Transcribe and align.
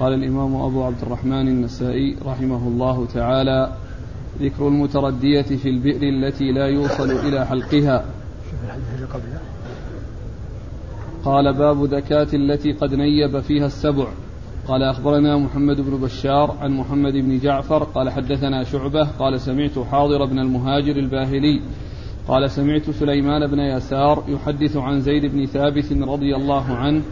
قال 0.00 0.14
الإمام 0.14 0.56
أبو 0.56 0.84
عبد 0.84 1.02
الرحمن 1.02 1.48
النسائي 1.48 2.16
رحمه 2.26 2.68
الله 2.68 3.06
تعالى 3.14 3.72
ذكر 4.40 4.68
المتردية 4.68 5.42
في 5.42 5.68
البئر 5.68 6.02
التي 6.02 6.52
لا 6.52 6.66
يوصل 6.66 7.10
إلى 7.10 7.46
حلقها. 7.46 8.04
قال 11.24 11.54
باب 11.54 11.84
ذكاة 11.84 12.26
التي 12.34 12.72
قد 12.72 12.94
نيب 12.94 13.40
فيها 13.40 13.66
السبع. 13.66 14.06
قال 14.68 14.82
أخبرنا 14.82 15.36
محمد 15.36 15.80
بن 15.80 15.96
بشار 15.96 16.56
عن 16.60 16.70
محمد 16.70 17.12
بن 17.12 17.38
جعفر. 17.38 17.84
قال 17.84 18.10
حدثنا 18.10 18.64
شعبة. 18.64 19.08
قال 19.18 19.40
سمعت 19.40 19.78
حاضر 19.78 20.24
بن 20.24 20.38
المهاجر 20.38 20.96
الباهلي. 20.96 21.60
قال 22.28 22.50
سمعت 22.50 22.90
سليمان 22.90 23.46
بن 23.46 23.58
يسار 23.58 24.24
يحدث 24.28 24.76
عن 24.76 25.00
زيد 25.00 25.26
بن 25.26 25.46
ثابت 25.46 25.92
رضي 25.92 26.36
الله 26.36 26.64
عنه 26.64 27.02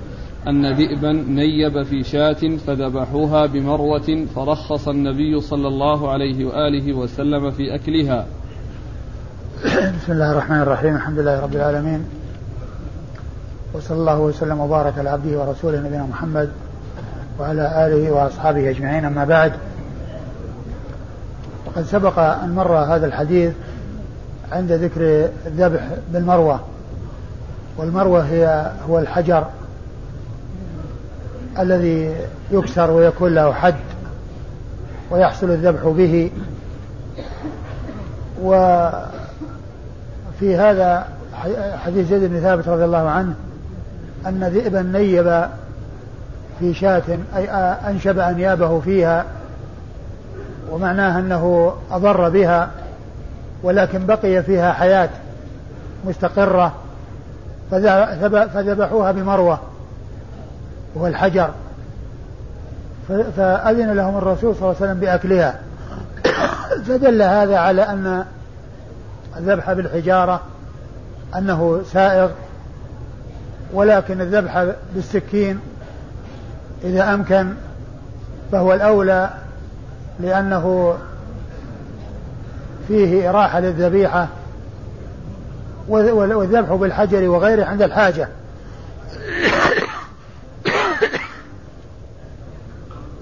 أن 0.48 0.72
ذئبا 0.72 1.12
نيب 1.12 1.82
في 1.82 2.04
شاة 2.04 2.56
فذبحوها 2.66 3.46
بمروة 3.46 4.26
فرخص 4.34 4.88
النبي 4.88 5.40
صلى 5.40 5.68
الله 5.68 6.10
عليه 6.10 6.44
وآله 6.44 6.92
وسلم 6.92 7.50
في 7.50 7.74
أكلها. 7.74 8.26
بسم 9.64 10.12
الله 10.12 10.32
الرحمن 10.32 10.60
الرحيم. 10.60 10.96
الحمد 10.96 11.18
لله 11.18 11.40
رب 11.40 11.54
العالمين. 11.54 12.04
وصلى 13.74 13.98
الله 13.98 14.20
وسلم 14.20 14.60
وبارك 14.60 14.98
على 14.98 15.10
عبده 15.10 15.40
ورسوله 15.40 15.80
نبينا 15.80 16.06
محمد 16.06 16.50
وعلى 17.40 17.86
آله 17.86 18.12
وأصحابه 18.12 18.70
أجمعين. 18.70 19.04
أما 19.04 19.24
بعد 19.24 19.52
وقد 21.66 21.82
سبق 21.82 22.18
أن 22.18 22.54
مر 22.54 22.76
هذا 22.76 23.06
الحديث 23.06 23.52
عند 24.52 24.72
ذكر 24.72 25.28
الذبح 25.46 25.88
بالمروة. 26.12 26.60
والمروة 27.78 28.20
هي 28.20 28.72
هو 28.88 28.98
الحجر. 28.98 29.46
الذي 31.58 32.16
يكسر 32.50 32.90
ويكون 32.90 33.34
له 33.34 33.52
حد 33.52 33.74
ويحصل 35.10 35.50
الذبح 35.50 35.88
به. 35.88 36.30
وفي 38.42 38.96
هذا 40.56 41.06
حديث 41.84 42.08
زيد 42.08 42.24
بن 42.24 42.40
ثابت 42.40 42.68
رضي 42.68 42.84
الله 42.84 43.10
عنه 43.10 43.34
أن 44.26 44.44
ذئبا 44.44 44.82
نيب 44.82 45.46
في 46.58 46.74
شاة 46.74 47.02
أي 47.36 47.50
أنشب 47.90 48.18
أنيابه 48.18 48.80
فيها 48.80 49.24
ومعناه 50.70 51.18
أنه 51.18 51.74
أضر 51.90 52.28
بها 52.28 52.70
ولكن 53.62 54.06
بقي 54.06 54.42
فيها 54.42 54.72
حياة 54.72 55.08
مستقرة 56.06 56.72
فذبحوها 58.54 59.12
بمروة. 59.12 59.58
وهو 60.94 61.06
الحجر. 61.06 61.50
فأذن 63.36 63.92
لهم 63.92 64.18
الرسول 64.18 64.54
صلى 64.54 64.62
الله 64.62 64.76
عليه 64.80 64.86
وسلم 64.86 65.00
بأكلها. 65.00 65.60
فدل 66.86 67.22
هذا 67.22 67.58
على 67.58 67.82
أن 67.82 68.24
الذبح 69.36 69.72
بالحجارة 69.72 70.40
أنه 71.36 71.82
سائغ 71.92 72.30
ولكن 73.72 74.20
الذبح 74.20 74.66
بالسكين 74.94 75.60
إذا 76.84 77.14
أمكن 77.14 77.54
فهو 78.52 78.74
الأولى 78.74 79.30
لأنه 80.20 80.94
فيه 82.88 83.30
إراحة 83.30 83.60
للذبيحة 83.60 84.28
والذبح 85.88 86.74
بالحجر 86.74 87.28
وغيره 87.28 87.64
عند 87.64 87.82
الحاجة. 87.82 88.28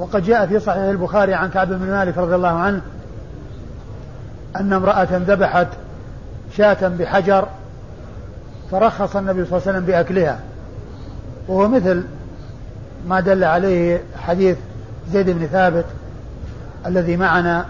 وقد 0.02 0.22
جاء 0.22 0.46
في 0.46 0.60
صحيح 0.60 0.82
البخاري 0.82 1.34
عن 1.34 1.50
كعب 1.50 1.68
بن 1.68 1.90
مالك 1.90 2.18
رضي 2.18 2.34
الله 2.34 2.48
عنه 2.48 2.80
أن 4.56 4.72
امرأة 4.72 5.08
ذبحت 5.10 5.66
شاة 6.56 6.88
بحجر 6.88 7.48
فرخص 8.70 9.16
النبي 9.16 9.44
صلى 9.44 9.58
الله 9.58 9.68
عليه 9.68 9.78
وسلم 9.78 9.84
بأكلها. 9.84 10.38
وهو 11.48 11.68
مثل 11.68 12.04
ما 13.08 13.20
دل 13.20 13.44
عليه 13.44 14.02
حديث 14.16 14.56
زيد 15.12 15.30
بن 15.30 15.46
ثابت 15.46 15.84
الذي 16.86 17.16
معنا 17.16 17.66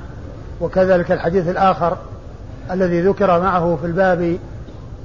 وكذلك 0.60 1.12
الحديث 1.12 1.49
الآخر 1.49 1.97
الذي 2.70 3.00
ذكر 3.00 3.41
معه 3.41 3.78
في 3.81 3.87
الباب 3.87 4.38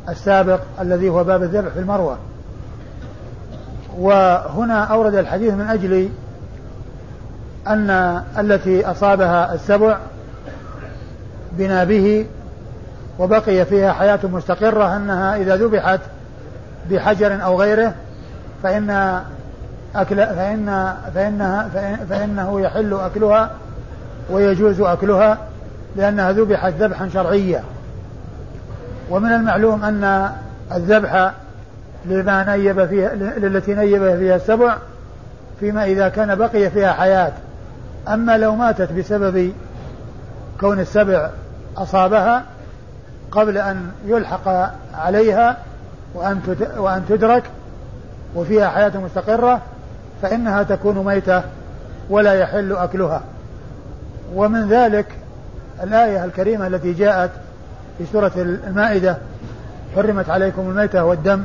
السابق 0.10 0.60
الذي 0.82 1.10
هو 1.10 1.24
باب 1.24 1.44
الذبح 1.44 1.74
في 1.74 1.80
المروة. 1.80 2.18
وهنا 3.98 4.84
أورد 4.84 5.16
الحديث 5.16 5.54
من 5.54 5.68
أجل 5.70 6.10
أن 7.68 8.22
التي 8.40 8.86
أصابها 8.86 9.54
السبع 9.54 9.98
بنا 11.52 11.84
به 11.84 12.26
وبقي 13.20 13.66
فيها 13.66 13.94
حياة 13.94 14.20
مستقرة 14.24 14.96
أنها 14.96 15.36
إذا 15.36 15.56
ذبحت 15.56 16.00
بحجر 16.90 17.44
أو 17.44 17.62
غيره 17.62 17.94
فإن 18.64 19.20
أكل 19.96 20.16
فإن 20.16 20.94
فإنها 21.16 21.70
فإن 21.74 22.06
فإنه 22.10 22.62
يحل 22.62 22.94
أكلها 22.94 23.52
ويجوز 24.30 24.82
أكلها 24.82 25.38
لأنها 25.96 26.32
ذبحت 26.32 26.74
ذبحا 26.80 27.10
شرعيا. 27.14 27.64
ومن 29.10 29.32
المعلوم 29.32 29.84
أن 29.84 30.32
الذبح 30.76 31.32
لما 32.06 32.56
نيب 32.56 32.86
فيها 32.86 33.16
للتي 33.16 33.74
نيب 33.74 34.18
فيها 34.18 34.36
السبع 34.36 34.78
فيما 35.60 35.86
إذا 35.86 36.10
كان 36.10 36.36
بقي 36.36 36.70
فيها 36.70 36.94
حياة 36.94 37.32
أما 38.08 38.38
لو 38.38 38.56
ماتت 38.56 38.92
بسبب 38.92 39.54
كون 40.60 40.80
السبع 40.80 41.30
أصابها 41.78 42.44
قبل 43.32 43.58
أن 43.58 43.92
يلحق 44.06 44.72
عليها 44.94 45.58
وأن 46.14 46.42
وأن 46.78 47.06
تدرك 47.10 47.44
وفيها 48.36 48.70
حياة 48.70 48.92
مستقرة 48.98 49.62
فإنها 50.22 50.64
تكون 50.64 51.06
ميتة 51.06 51.42
ولا 52.10 52.34
يحل 52.34 52.74
أكلها. 52.74 53.22
ومن 54.36 54.70
ذلك 54.70 55.06
الآية 55.84 56.26
الكريمة 56.26 56.68
التي 56.68 56.94
جاءت 56.94 57.32
في 57.98 58.06
سورة 58.12 58.32
المائدة 58.36 59.18
حرمت 59.96 60.30
عليكم 60.30 60.62
الميتة 60.70 61.04
والدم. 61.04 61.44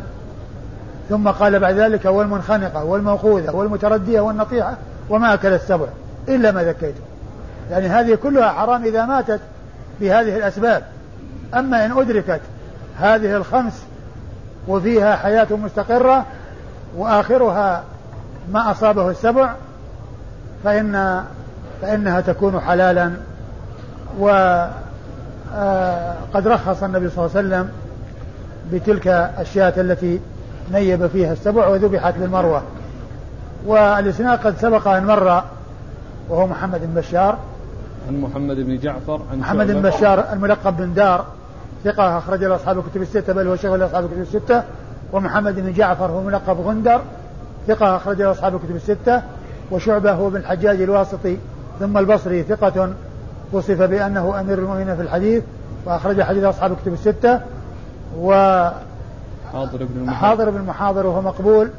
ثم 1.08 1.28
قال 1.28 1.58
بعد 1.58 1.74
ذلك 1.74 2.04
والمنخنقة 2.04 2.84
والموقوذة 2.84 3.50
والمتردية 3.50 4.20
والنطيحة 4.20 4.76
وما 5.10 5.34
أكل 5.34 5.52
السبع. 5.52 5.86
إلا 6.28 6.52
ما 6.52 6.62
ذكيتم 6.62 7.00
يعني 7.70 7.86
هذه 7.86 8.14
كلها 8.14 8.48
حرام 8.48 8.84
إذا 8.84 9.06
ماتت 9.06 9.40
بهذه 10.00 10.36
الأسباب. 10.36 10.82
أما 11.54 11.86
إن 11.86 11.92
أدركت 11.92 12.40
هذه 12.98 13.36
الخمس 13.36 13.82
وفيها 14.68 15.16
حياة 15.16 15.46
مستقرة 15.50 16.26
وآخرها 16.96 17.84
ما 18.52 18.70
أصابه 18.70 19.10
السبع 19.10 19.54
فإن 20.64 21.24
فإنها 21.82 22.20
تكون 22.20 22.60
حلالا. 22.60 23.12
وقد 24.18 24.72
رخص 26.46 26.82
النبي 26.82 27.10
صلى 27.10 27.26
الله 27.26 27.36
عليه 27.36 27.48
وسلم 27.48 27.68
بتلك 28.72 29.08
الشاة 29.40 29.72
التي 29.76 30.20
نيب 30.72 31.06
فيها 31.06 31.32
السبع 31.32 31.66
وذبحت 31.68 32.14
للمروة. 32.18 32.62
والإسناد 33.66 34.38
قد 34.38 34.58
سبق 34.58 34.88
أن 34.88 35.06
مر 35.06 35.44
وهو 36.28 36.46
محمد 36.46 36.80
بن 36.80 37.00
بشار. 37.00 37.38
عن 38.08 38.20
محمد 38.20 38.56
بن 38.56 38.78
جعفر 38.78 39.20
عن 39.32 39.38
محمد 39.38 39.66
بن 39.66 39.82
بشار 39.82 40.32
الملقب 40.32 40.76
بن 40.76 40.94
دار. 40.94 41.26
ثقة 41.84 42.18
أخرج 42.18 42.44
له 42.44 42.54
أصحاب 42.54 42.78
الكتب 42.78 43.02
الستة 43.02 43.32
بل 43.32 43.48
هو 43.48 43.56
شيخ 43.56 43.72
أصحاب 43.72 44.04
الكتب 44.04 44.20
الستة. 44.20 44.62
ومحمد 45.12 45.54
بن 45.54 45.72
جعفر 45.72 46.10
هو 46.10 46.22
ملقب 46.22 46.60
غندر. 46.60 47.00
ثقة 47.66 47.96
أخرج 47.96 48.22
له 48.22 48.30
أصحاب 48.30 48.54
الكتب 48.54 48.76
الستة. 48.76 49.22
وشعبة 49.70 50.12
هو 50.12 50.30
بن 50.30 50.36
الحجاج 50.36 50.82
الواسطي. 50.82 51.36
ثم 51.80 51.98
البصري 51.98 52.42
ثقة 52.42 52.92
وصف 53.52 53.82
بأنه 53.82 54.40
أمير 54.40 54.58
المؤمنين 54.58 54.96
في 54.96 55.02
الحديث. 55.02 55.42
وأخرج 55.84 56.22
حديث 56.22 56.44
أصحاب 56.44 56.72
الكتب 56.72 56.92
الستة. 56.92 57.40
و 58.18 58.32
حاضر 59.52 59.78
بن 59.78 60.00
المحاضر. 60.00 60.28
حاضر 60.28 60.50
بن 60.50 60.56
المحاضر 60.56 61.06
وهو 61.06 61.22
مقبول. 61.22 61.70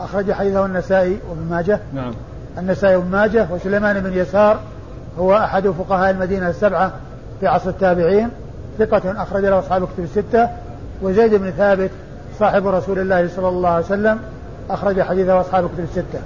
أخرج 0.00 0.32
حديثه 0.32 0.66
النسائي 0.66 1.18
وابن 1.28 1.50
ماجه. 1.50 1.80
نعم. 1.94 2.12
النسائي 2.58 2.96
وابن 2.96 3.10
ماجه 3.10 3.48
وسليمان 3.52 4.00
بن 4.00 4.18
يسار 4.18 4.60
هو 5.18 5.36
أحد 5.36 5.68
فقهاء 5.68 6.10
المدينة 6.10 6.48
السبعة 6.48 6.92
في 7.40 7.46
عصر 7.46 7.70
التابعين 7.70 8.28
ثقة 8.78 9.22
أخرج 9.22 9.44
له 9.44 9.58
أصحاب 9.58 9.82
الكتب 9.82 10.04
الستة 10.04 10.48
وزيد 11.02 11.34
بن 11.34 11.50
ثابت 11.50 11.90
صاحب 12.38 12.66
رسول 12.66 12.98
الله 12.98 13.28
صلى 13.28 13.48
الله 13.48 13.68
عليه 13.68 13.84
وسلم 13.84 14.18
أخرج 14.70 15.00
حديثه 15.00 15.40
أصحاب 15.40 15.64
الكتب 15.64 15.84
الستة. 15.84 16.20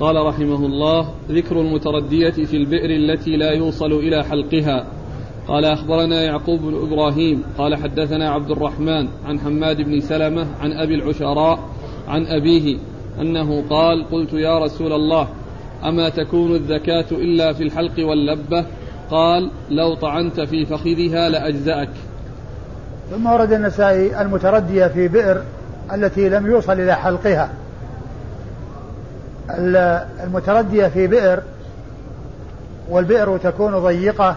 قال 0.00 0.26
رحمه 0.26 0.66
الله 0.66 1.08
ذكر 1.30 1.60
المتردية 1.60 2.30
في 2.30 2.56
البئر 2.56 2.90
التي 2.90 3.36
لا 3.36 3.50
يوصل 3.50 3.92
إلى 3.92 4.24
حلقها. 4.24 4.84
قال 5.48 5.64
أخبرنا 5.64 6.22
يعقوب 6.22 6.60
بن 6.60 6.74
إبراهيم 6.74 7.42
قال 7.58 7.76
حدثنا 7.76 8.30
عبد 8.30 8.50
الرحمن 8.50 9.08
عن 9.26 9.40
حماد 9.40 9.76
بن 9.76 10.00
سلمة 10.00 10.46
عن 10.60 10.72
أبي 10.72 10.94
العشراء 10.94 11.58
عن 12.08 12.26
أبيه 12.26 12.78
أنه 13.20 13.64
قال 13.70 14.10
قلت 14.10 14.32
يا 14.32 14.58
رسول 14.58 14.92
الله 14.92 15.28
أما 15.84 16.08
تكون 16.08 16.54
الزكاة 16.54 17.06
إلا 17.12 17.52
في 17.52 17.62
الحلق 17.62 17.92
واللبة؟ 17.98 18.64
قال 19.10 19.50
لو 19.70 19.94
طعنت 19.94 20.40
في 20.40 20.66
فخذها 20.66 21.28
لأجزأك. 21.28 21.90
ثم 23.10 23.26
ورد 23.26 23.52
النسائي 23.52 24.20
المتردية 24.20 24.86
في 24.86 25.08
بئر 25.08 25.42
التي 25.92 26.28
لم 26.28 26.46
يوصل 26.46 26.72
إلى 26.72 26.94
حلقها. 26.94 27.50
المتردية 30.24 30.86
في 30.86 31.06
بئر 31.06 31.42
والبئر 32.90 33.38
تكون 33.38 33.78
ضيقة 33.78 34.36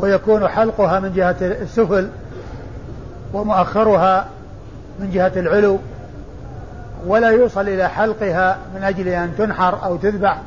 ويكون 0.00 0.48
حلقها 0.48 1.00
من 1.00 1.12
جهة 1.12 1.36
السفل 1.40 2.08
ومؤخرها 3.32 4.28
من 5.00 5.10
جهة 5.10 5.32
العلو. 5.36 5.78
ولا 7.06 7.30
يوصل 7.30 7.68
إلى 7.68 7.88
حلقها 7.88 8.58
من 8.74 8.82
أجل 8.82 9.08
أن 9.08 9.32
تنحر 9.38 9.84
أو 9.84 9.96
تذبح 9.96 10.38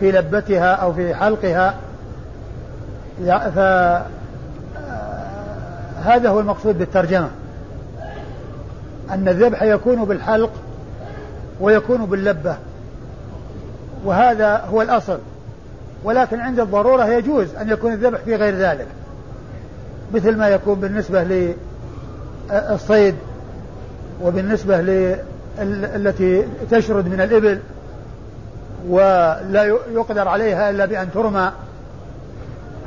في 0.00 0.12
لبتها 0.12 0.72
أو 0.72 0.92
في 0.92 1.14
حلقها. 1.14 1.74
فهذا 3.24 4.06
هو 6.28 6.40
المقصود 6.40 6.78
بالترجمة. 6.78 7.30
أن 9.10 9.28
الذبح 9.28 9.62
يكون 9.62 10.04
بالحلق 10.04 10.50
ويكون 11.60 12.06
باللبة 12.06 12.56
وهذا 14.04 14.56
هو 14.56 14.82
الأصل. 14.82 15.18
ولكن 16.04 16.40
عند 16.40 16.60
الضرورة 16.60 17.04
يجوز 17.04 17.54
أن 17.54 17.70
يكون 17.70 17.92
الذبح 17.92 18.18
في 18.18 18.36
غير 18.36 18.54
ذلك 18.54 18.86
مثل 20.14 20.36
ما 20.36 20.48
يكون 20.48 20.80
بالنسبة 20.80 21.54
للصيد 22.50 23.14
وبالنسبة 24.22 24.80
التي 25.58 26.44
تشرد 26.70 27.08
من 27.08 27.20
الإبل 27.20 27.60
ولا 28.88 29.64
يقدر 29.92 30.28
عليها 30.28 30.70
إلا 30.70 30.86
بأن 30.86 31.08
ترمى 31.14 31.52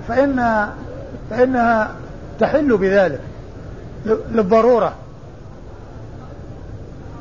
فإن 0.07 0.67
فإنها 1.29 1.91
تحل 2.39 2.77
بذلك 2.77 3.19
للضرورة. 4.05 4.93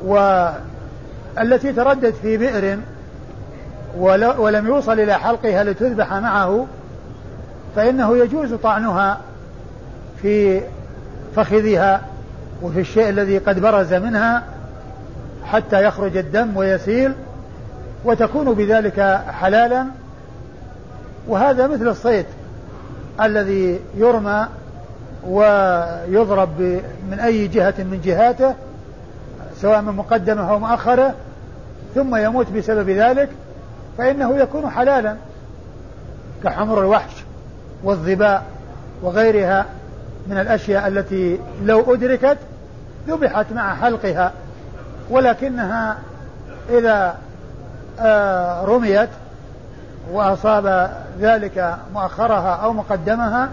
والتي 0.05 1.73
تردد 1.73 2.13
في 2.21 2.37
بئر 2.37 2.79
ولم 4.37 4.67
يوصل 4.67 4.99
إلى 4.99 5.13
حلقها 5.13 5.63
لتذبح 5.63 6.13
معه 6.13 6.67
فإنه 7.75 8.17
يجوز 8.17 8.53
طعنها 8.53 9.17
في 10.21 10.61
فخذها 11.35 12.01
وفي 12.61 12.79
الشيء 12.79 13.09
الذي 13.09 13.37
قد 13.37 13.59
برز 13.59 13.93
منها. 13.93 14.43
حتى 15.51 15.83
يخرج 15.83 16.17
الدم 16.17 16.57
ويسيل 16.57 17.13
وتكون 18.05 18.53
بذلك 18.53 19.21
حلالا. 19.27 19.85
وهذا 21.27 21.67
مثل 21.67 21.87
الصيد 21.87 22.25
الذي 23.21 23.79
يرمى 23.97 24.47
ويضرب 25.27 26.81
من 27.11 27.19
أي 27.19 27.47
جهة 27.47 27.73
من 27.77 28.01
جهاته 28.05 28.55
سواء 29.61 29.81
من 29.81 29.93
مقدمة 29.93 30.49
أو 30.51 30.59
مؤخرة 30.59 31.13
ثم 31.95 32.15
يموت 32.15 32.51
بسبب 32.51 32.89
ذلك 32.89 33.29
فإنه 33.97 34.37
يكون 34.37 34.69
حلالا 34.69 35.15
كحمر 36.43 36.79
الوحش 36.79 37.11
والظباء 37.83 38.43
وغيرها 39.01 39.65
من 40.27 40.37
الأشياء 40.37 40.87
التي 40.87 41.39
لو 41.63 41.93
أدركت 41.93 42.37
ذبحت 43.07 43.45
مع 43.55 43.75
حلقها. 43.75 44.31
ولكنها 45.09 45.97
إذا 46.69 47.17
آه، 47.99 48.65
رميت 48.65 49.09
وأصاب 50.11 50.91
ذلك 51.19 51.75
مؤخرها 51.93 52.55
أو 52.55 52.73
مقدمها 52.73 53.49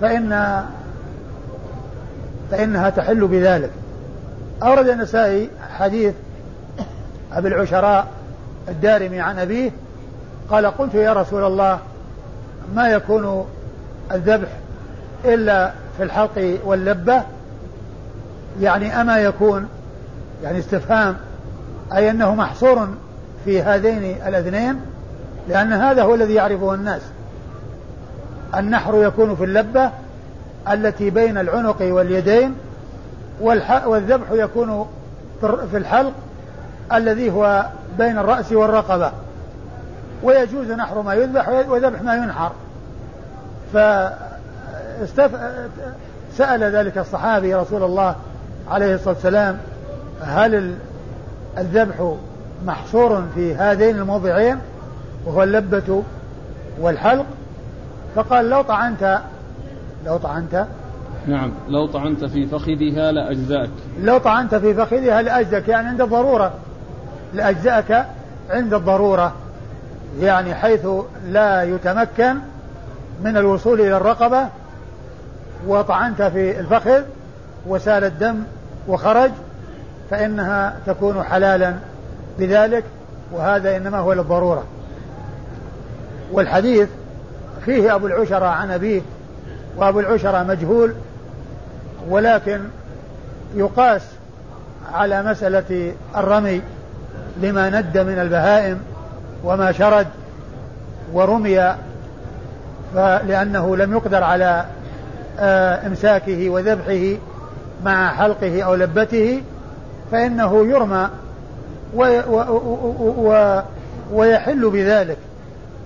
فإن 0.00 0.64
فإنها 2.50 2.90
تحل 2.90 3.26
بذلك. 3.26 3.70
أورد 4.62 4.88
النسائي 4.88 5.50
حديث 5.78 6.14
أبي 7.32 7.48
العشراء 7.48 8.06
الدارمي 8.68 9.20
عن 9.20 9.38
أبيه 9.38 9.70
قال 10.50 10.66
قلت 10.66 10.94
يا 10.94 11.12
رسول 11.12 11.44
الله 11.44 11.78
ما 12.74 12.88
يكون 12.88 13.46
الذبح 14.12 14.48
إلا 15.24 15.72
في 15.96 16.02
الحلق 16.02 16.58
واللبة؟ 16.64 17.22
يعني 18.60 19.00
أما 19.00 19.18
يكون 19.18 19.68
يعني 20.42 20.58
استفهام 20.58 21.16
أي 21.94 22.10
أنه 22.10 22.34
محصور 22.34 22.88
في 23.44 23.62
هذين 23.62 24.16
الأذنين 24.26 24.80
لأن 25.48 25.72
هذا 25.72 26.02
هو 26.02 26.14
الذي 26.14 26.34
يعرفه 26.34 26.74
الناس. 26.74 27.02
النحر 28.54 29.04
يكون 29.04 29.36
في 29.36 29.44
اللبة 29.44 29.90
التي 30.72 31.10
بين 31.10 31.38
العنق 31.38 31.76
واليدين 31.80 32.54
والذبح 33.40 34.26
يكون 34.32 34.86
في 35.40 35.76
الحلق 35.76 36.12
الذي 36.92 37.30
هو 37.30 37.66
بين 37.98 38.18
الرأس 38.18 38.52
والرقبة. 38.52 39.12
ويجوز 40.22 40.70
نحر 40.70 41.02
ما 41.02 41.14
يذبح 41.14 41.48
وذبح 41.48 42.02
ما 42.02 42.16
ينحر. 42.16 42.52
فسأل 46.32 46.62
ذلك 46.62 46.98
الصحابي 46.98 47.54
رسول 47.54 47.82
الله 47.82 48.16
عليه 48.70 48.94
الصلاة 48.94 49.14
والسلام 49.14 49.58
هل 50.22 50.74
الذبح 51.58 52.14
محصور 52.66 53.24
في 53.34 53.54
هذين 53.54 53.96
الموضعين 53.96 54.58
وهو 55.26 55.42
اللبة 55.42 56.02
والحلق؟ 56.80 57.26
فقال 58.14 58.50
لو 58.50 58.62
طعنت 58.62 59.20
لو 60.06 60.16
طعنت. 60.16 60.66
نعم 61.26 61.52
لو 61.68 61.86
طعنت 61.86 62.24
في 62.24 62.46
فخذها 62.46 63.12
لأجزأك. 63.12 63.70
لو 64.00 64.18
طعنت 64.18 64.54
في 64.54 64.74
فخذها 64.74 65.22
لأجزأك 65.22 65.68
يعني 65.68 65.88
عند 65.88 66.00
الضرورة. 66.00 66.52
لأجزأك 67.34 68.06
عند 68.50 68.74
الضرورة 68.74 69.32
يعني 70.20 70.54
حيث 70.54 70.86
لا 71.28 71.62
يتمكن 71.62 72.36
من 73.22 73.36
الوصول 73.36 73.80
إلى 73.80 73.96
الرقبة 73.96 74.48
وطعنت 75.66 76.22
في 76.22 76.60
الفخذ 76.60 77.02
وسال 77.66 78.04
الدم 78.04 78.36
وخرج 78.88 79.30
فإنها 80.10 80.76
تكون 80.86 81.22
حلالا 81.22 81.74
بذلك 82.38 82.84
وهذا 83.32 83.76
إنما 83.76 83.98
هو 83.98 84.12
للضرورة. 84.12 84.64
والحديث 86.32 86.88
فيه 87.64 87.94
أبو 87.94 88.06
العشرة 88.06 88.46
عن 88.46 88.70
أبيه 88.70 89.02
وأبو 89.76 90.00
العشرة 90.00 90.42
مجهول 90.42 90.94
ولكن 92.08 92.60
يقاس 93.54 94.02
على 94.92 95.22
مسألة 95.22 95.94
الرمي 96.16 96.62
لما 97.42 97.70
ند 97.80 97.98
من 97.98 98.18
البهائم 98.18 98.80
وما 99.44 99.72
شرد 99.72 100.06
ورمي 101.12 101.74
لأنه 103.26 103.76
لم 103.76 103.92
يقدر 103.92 104.24
على 104.24 104.64
آه، 105.38 105.86
إمساكه 105.86 106.50
وذبحه 106.50 107.18
مع 107.84 108.08
حلقه 108.12 108.62
أو 108.62 108.74
لبته. 108.74 109.42
فإنه 110.12 110.66
يرمى 110.66 111.08
ويحل 114.12 114.70
بذلك. 114.70 115.18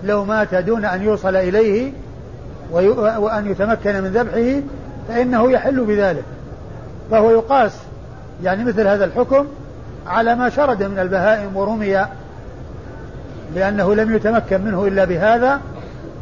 لو 0.04 0.24
مات 0.24 0.54
دون 0.54 0.84
أن 0.84 1.02
يوصل 1.02 1.36
إليه 1.36 1.92
وأن 3.18 3.50
يتمكن 3.50 4.02
من 4.02 4.08
ذبحه 4.08 4.62
فإنه 5.08 5.52
يحل 5.52 5.84
بذلك. 5.84 6.24
فهو 7.10 7.30
يقاس 7.30 7.72
يعني 8.42 8.64
مثل 8.64 8.86
هذا 8.86 9.04
الحكم 9.04 9.46
على 10.06 10.34
ما 10.34 10.48
شرد 10.48 10.82
من 10.82 10.98
البهائم 10.98 11.56
ورمي 11.56 12.06
لأنه 13.54 13.94
لم 13.94 14.16
يتمكن 14.16 14.60
منه 14.64 14.86
إلا 14.86 15.04
بهذا. 15.04 15.60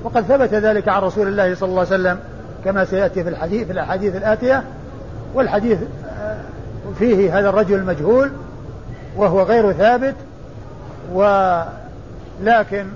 وقد 0.04 0.22
ثبت 0.22 0.54
ذلك 0.54 0.88
عن 0.88 1.02
رسول 1.02 1.28
الله 1.28 1.54
صلى 1.54 1.68
الله 1.68 1.80
عليه 1.80 1.94
وسلم 1.94 2.18
كما 2.64 2.84
سيأتي 2.84 3.22
في 3.24 3.28
الحديث 3.28 3.66
في 3.66 3.72
الأحاديث 3.72 4.16
الآتية. 4.16 4.62
والحديث 5.34 5.78
فيه 6.98 7.38
هذا 7.38 7.48
الرجل 7.48 7.74
المجهول 7.74 8.30
وهو 9.16 9.42
غير 9.42 9.72
ثابت 9.72 10.14
ولكن 11.12 12.86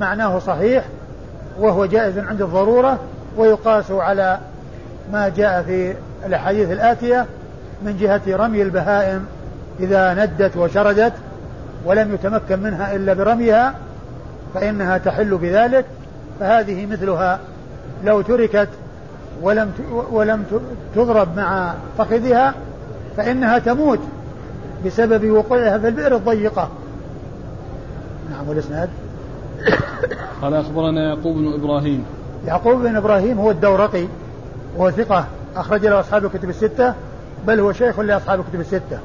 معناه 0.00 0.38
صحيح 0.38 0.84
وهو 1.58 1.86
جائز 1.86 2.18
عند 2.18 2.42
الضرورة 2.42 2.98
ويقاس 3.36 3.90
على 3.90 4.38
ما 5.12 5.28
جاء 5.28 5.62
في 5.62 5.94
الأحاديث 6.26 6.70
الآتية 6.70 7.26
من 7.82 7.96
جهة 7.96 8.36
رمي 8.36 8.62
البهائم 8.62 9.26
إذا 9.80 10.14
ندت 10.14 10.56
وشردت 10.56 11.12
ولم 11.84 12.14
يتمكن 12.14 12.58
منها 12.58 12.96
إلا 12.96 13.14
برميها 13.14 13.74
فإنها 14.54 14.98
تحل 14.98 15.38
بذلك 15.38 15.84
فهذه 16.40 16.86
مثلها 16.86 17.38
لو 18.04 18.20
تركت 18.20 18.68
ولم 19.42 19.72
ولم 20.10 20.44
تضرب 20.94 21.36
مع 21.36 21.74
فخذها 21.98 22.54
فإنها 23.20 23.58
تموت 23.58 23.98
بسبب 24.86 25.30
وقوعها 25.30 25.78
في 25.78 25.88
البئر 25.88 26.16
الضيقة. 26.16 26.68
نعم 28.30 28.48
والإسناد؟ 28.48 28.88
قال 30.42 30.54
أخبرنا 30.54 31.08
يعقوب 31.08 31.36
بن 31.36 31.52
إبراهيم. 31.52 32.04
يعقوب 32.46 32.82
بن 32.82 32.96
إبراهيم 32.96 33.38
هو 33.38 33.50
الدورقي 33.50 34.06
وهو 34.76 34.90
ثقة 34.90 35.24
أخرج 35.56 35.86
له 35.86 36.00
أصحاب 36.00 36.24
الكتب 36.24 36.48
الستة 36.48 36.94
بل 37.46 37.60
هو 37.60 37.72
شيخ 37.72 38.00
لأصحاب 38.00 38.40
الكتب 38.40 38.60
الستة. 38.60 38.98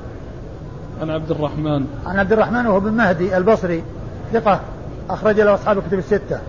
عن 1.02 1.10
عبد 1.10 1.32
الرحمن. 1.32 1.86
عن 2.06 2.20
عبد 2.20 2.34
الرحمن 2.34 2.68
وهو 2.68 2.80
بن 2.80 2.92
مهدي 2.92 3.38
البصري 3.38 3.84
ثقة 4.34 4.60
أخرج 5.10 5.42
له 5.42 5.54
أصحاب 5.54 5.78
الكتب 5.78 6.00
الستة. 6.00 6.40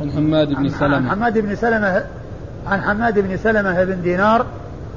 عن 0.00 0.10
حماد 0.10 0.48
بن 0.48 0.68
سلمة. 0.68 0.96
عن 0.96 1.10
حماد 1.10 1.38
بن 1.38 1.54
سلمة 1.54 2.04
عن 2.66 2.82
حماد 2.82 3.18
بن 3.18 3.36
سلمة 3.36 3.84
بن 3.84 4.02
دينار 4.02 4.46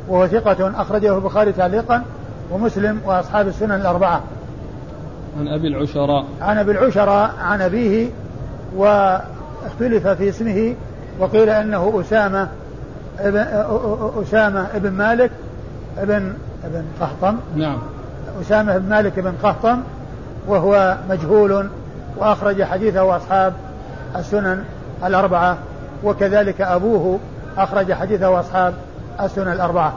وهو 0.08 0.28
ثقة 0.28 0.82
أخرجه 0.82 1.16
البخاري 1.16 1.52
تعليقا 1.52 2.04
ومسلم 2.52 3.02
وأصحاب 3.06 3.48
السنن 3.48 3.72
الأربعة. 3.72 4.22
عن 5.40 5.48
أبي 5.48 5.68
العشراء. 5.68 6.26
عن 6.42 6.58
أبي 6.58 6.72
العشراء 6.72 7.32
عن 7.42 7.62
أبيه 7.62 8.10
واختلف 8.76 10.08
في 10.08 10.30
اسمه 10.30 10.76
وقيل 11.20 11.50
أنه 11.50 12.02
أسامة 12.02 12.48
ابن 13.20 13.38
أسامة 14.22 14.68
ابن 14.76 14.92
مالك 14.92 15.32
ابن 15.98 16.34
ابن 16.66 16.86
قحطم 17.02 17.38
نعم. 17.56 17.78
أسامة 18.42 18.78
بن 18.78 18.90
مالك 18.90 19.20
بن 19.20 19.34
قحطم 19.44 19.82
وهو 20.48 20.98
مجهول 21.10 21.70
وأخرج 22.18 22.64
حديثه 22.64 23.18
أصحاب 23.18 23.54
السنن 24.16 24.64
الأربعة 25.06 25.58
وكذلك 26.04 26.62
أبوه 26.62 27.20
أخرج 27.58 27.94
حديثه 27.94 28.40
أصحاب 28.40 28.74
السنن 29.26 29.52
الأربعة. 29.52 29.94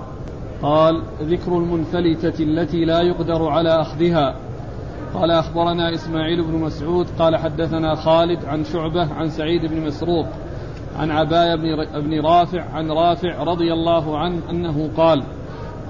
قال 0.63 1.03
ذكر 1.23 1.59
المنفلتة 1.59 2.45
التي 2.45 2.85
لا 2.85 3.01
يقدر 3.01 3.49
على 3.49 3.81
أخذها. 3.81 4.35
قال 5.15 5.31
أخبرنا 5.31 5.95
إسماعيل 5.95 6.43
بن 6.43 6.59
مسعود 6.59 7.07
قال 7.19 7.37
حدثنا 7.37 7.95
خالد 7.95 8.45
عن 8.45 8.65
شعبة 8.65 9.15
عن 9.15 9.29
سعيد 9.29 9.67
بن 9.67 9.87
مسروق 9.87 10.27
عن 10.99 11.11
عباية 11.11 11.55
بن 11.95 12.21
رافع 12.21 12.63
عن 12.63 12.91
رافع 12.91 13.43
رضي 13.43 13.73
الله 13.73 14.19
عنه 14.19 14.51
أنه 14.51 14.91
قال 14.97 15.23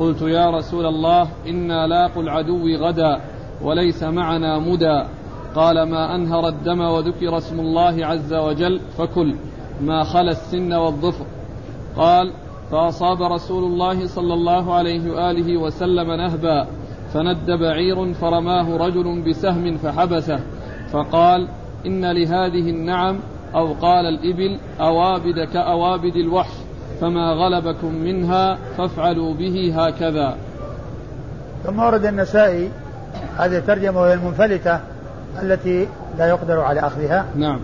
قلت 0.00 0.22
يا 0.22 0.50
رسول 0.50 0.86
الله 0.86 1.28
إنا 1.48 1.86
لاقوا 1.86 2.22
العدو 2.22 2.68
غدا 2.76 3.20
وليس 3.62 4.02
معنا 4.02 4.58
مدى. 4.58 5.04
قال 5.54 5.82
ما 5.82 6.14
أنهر 6.14 6.48
الدم 6.48 6.80
وذكر 6.80 7.38
اسم 7.38 7.60
الله 7.60 8.06
عز 8.06 8.34
وجل 8.34 8.80
فكل 8.98 9.34
ما 9.80 10.04
خلا 10.04 10.30
السن 10.30 10.72
والظفر. 10.72 11.26
قال 11.96 12.32
فأصاب 12.70 13.22
رسول 13.22 13.64
الله 13.64 14.06
صلى 14.06 14.34
الله 14.34 14.74
عليه 14.74 15.12
وآله 15.12 15.56
وسلم 15.56 16.12
نهبا 16.12 16.66
فند 17.14 17.50
بعير 17.50 18.14
فرماه 18.14 18.76
رجل 18.76 19.22
بسهم 19.22 19.76
فحبسه 19.76 20.40
فقال 20.92 21.48
إن 21.86 22.12
لهذه 22.12 22.70
النعم 22.70 23.18
أو 23.54 23.72
قال 23.72 24.06
الإبل 24.06 24.58
أوابد 24.80 25.48
كأوابد 25.52 26.16
الوحش 26.16 26.52
فما 27.00 27.32
غلبكم 27.32 27.94
منها 27.94 28.58
فافعلوا 28.78 29.34
به 29.34 29.74
هكذا. 29.76 30.36
ثم 31.64 31.78
ورد 31.78 32.06
النسائي 32.06 32.70
هذه 33.36 33.58
الترجمة 33.58 34.00
وهي 34.00 34.14
المنفلتة 34.14 34.80
التي 35.42 35.88
لا 36.18 36.28
يقدر 36.28 36.60
على 36.60 36.80
أخذها. 36.80 37.26
نعم. 37.36 37.60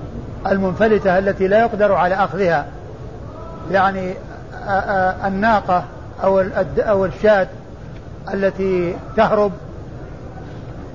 المنفلتة 0.47 1.19
التي 1.19 1.49
لا 1.49 1.61
يقدر 1.61 1.93
على 1.93 2.15
أخذها 2.15 2.67
يعني 3.71 4.15
الناقة 5.27 5.85
أو 6.25 6.45
أو 6.79 7.05
الشاة 7.05 7.47
التي 8.35 8.97
تهرب 9.17 9.53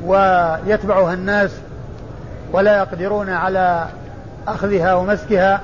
ويتبعها 0.05 1.13
الناس 1.13 1.51
ولا 2.53 2.77
يقدرون 2.77 3.29
على 3.29 3.85
أخذها 4.47 4.93
ومسكها 4.93 5.61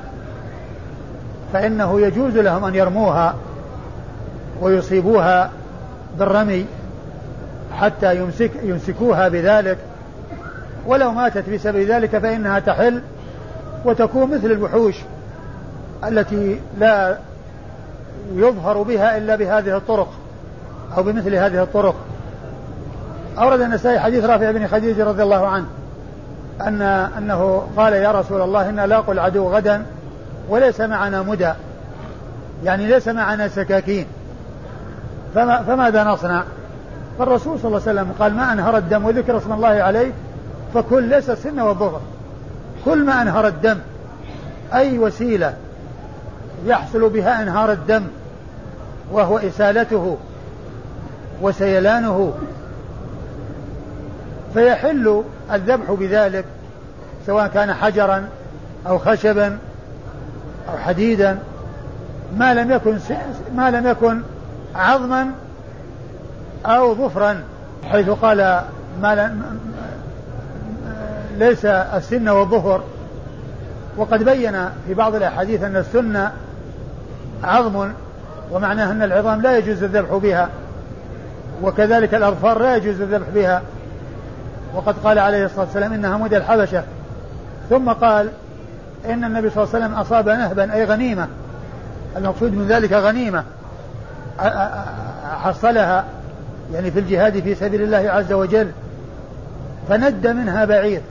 فإنه 1.53 2.01
يجوز 2.01 2.37
لهم 2.37 2.65
أن 2.65 2.75
يرموها 2.75 3.35
ويصيبوها 4.61 5.49
بالرمي 6.19 6.65
حتى 7.79 8.15
يمسك 8.15 8.51
يمسكوها 8.63 9.27
بذلك. 9.27 9.77
ولو 10.87 11.11
ماتت 11.11 11.49
بسبب 11.49 11.77
ذلك 11.77 12.17
فإنها 12.17 12.59
تحل 12.59 13.01
وتكون 13.85 14.31
مثل 14.31 14.51
الوحوش 14.51 14.95
التي 16.07 16.59
لا 16.79 17.17
يظهر 18.35 18.81
بها 18.81 19.17
إلا 19.17 19.35
بهذه 19.35 19.77
الطرق 19.77 20.09
أو 20.97 21.03
بمثل 21.03 21.35
هذه 21.35 21.63
الطرق 21.63 21.95
أورد 23.39 23.61
النسائي 23.61 23.99
حديث 23.99 24.25
رافع 24.25 24.51
بن 24.51 24.67
خديج 24.67 25.01
رضي 25.01 25.23
الله 25.23 25.47
عنه 25.47 25.65
أن 26.61 26.81
أنه 27.17 27.67
قال 27.77 27.93
يا 27.93 28.11
رسول 28.11 28.41
الله 28.41 28.69
إنا 28.69 28.87
لاقوا 28.87 29.13
العدو 29.13 29.49
غدا 29.49 29.85
وليس 30.49 30.81
معنا 30.81 31.21
مدى 31.21 31.51
يعني 32.63 32.87
ليس 32.87 33.07
معنا 33.07 33.47
سكاكين 33.47 34.05
فما 35.35 35.63
فماذا 35.63 36.03
نصنع؟ 36.03 36.43
فالرسول 37.19 37.59
صلى 37.59 37.67
الله 37.67 37.81
عليه 37.87 38.01
وسلم 38.01 38.11
قال 38.19 38.35
ما 38.35 38.53
أنهر 38.53 38.77
الدم 38.77 39.05
وذكر 39.05 39.37
اسم 39.37 39.53
الله 39.53 39.67
عليه 39.67 40.11
فكل 40.73 41.03
ليس 41.03 41.29
السن 41.29 41.59
والظفر 41.59 41.99
كل 42.85 43.05
ما 43.05 43.21
أنهر 43.21 43.47
الدم 43.47 43.77
أي 44.73 44.99
وسيلة 44.99 45.53
يحصل 46.65 47.09
بها 47.09 47.43
أنهار 47.43 47.71
الدم 47.71 48.03
وهو 49.11 49.37
إسالته 49.37 50.17
وسيلانه. 51.41 52.33
فيحل 54.53 55.23
الذبح 55.53 55.91
بذلك 55.91 56.45
سواء 57.27 57.47
كان 57.47 57.73
حجرا 57.73 58.29
أو 58.87 58.97
خشبا 58.97 59.57
أو 60.69 60.77
حديدا 60.77 61.39
ما 62.37 62.53
لم 62.53 62.71
يكن 62.71 62.97
ما 63.55 63.71
لم 63.71 63.87
يكن 63.87 64.21
عظما 64.75 65.31
أو 66.65 66.95
ظفرا 66.95 67.43
حيث 67.91 68.09
قال 68.09 68.61
ما 69.01 69.37
ليس 71.37 71.65
السن 71.65 72.29
والظفر. 72.29 72.81
وقد 73.97 74.23
بين 74.23 74.69
في 74.87 74.93
بعض 74.93 75.15
الأحاديث 75.15 75.63
أن 75.63 75.75
السنة 75.75 76.31
عظم 77.43 77.91
ومعناه 78.51 78.91
أن 78.91 79.03
العظام 79.03 79.41
لا 79.41 79.57
يجوز 79.57 79.83
الذبح 79.83 80.15
بها 80.15 80.49
وكذلك 81.63 82.13
الأظفار 82.15 82.59
لا 82.59 82.75
يجوز 82.75 83.01
الذبح 83.01 83.27
بها. 83.35 83.61
وقد 84.75 84.95
قال 85.03 85.19
عليه 85.19 85.45
الصلاة 85.45 85.65
والسلام 85.65 85.93
إنها 85.93 86.17
مدى 86.17 86.37
الحبشة. 86.37 86.83
ثم 87.69 87.89
قال 87.89 88.29
إن 89.05 89.23
النبي 89.23 89.49
صلى 89.49 89.63
الله 89.63 89.75
عليه 89.75 89.85
وسلم 89.85 89.99
أصاب 89.99 90.29
نهبا 90.29 90.73
أي 90.73 90.85
غنيمة. 90.85 91.27
المقصود 92.17 92.53
من 92.53 92.67
ذلك 92.67 92.93
غنيمة. 92.93 93.43
حصلها 95.43 96.05
يعني 96.73 96.91
في 96.91 96.99
الجهاد 96.99 97.39
في 97.39 97.55
سبيل 97.55 97.81
الله 97.81 98.11
عز 98.11 98.33
وجل. 98.33 98.71
فند 99.89 100.27
منها 100.27 100.65
بعير 100.65 101.01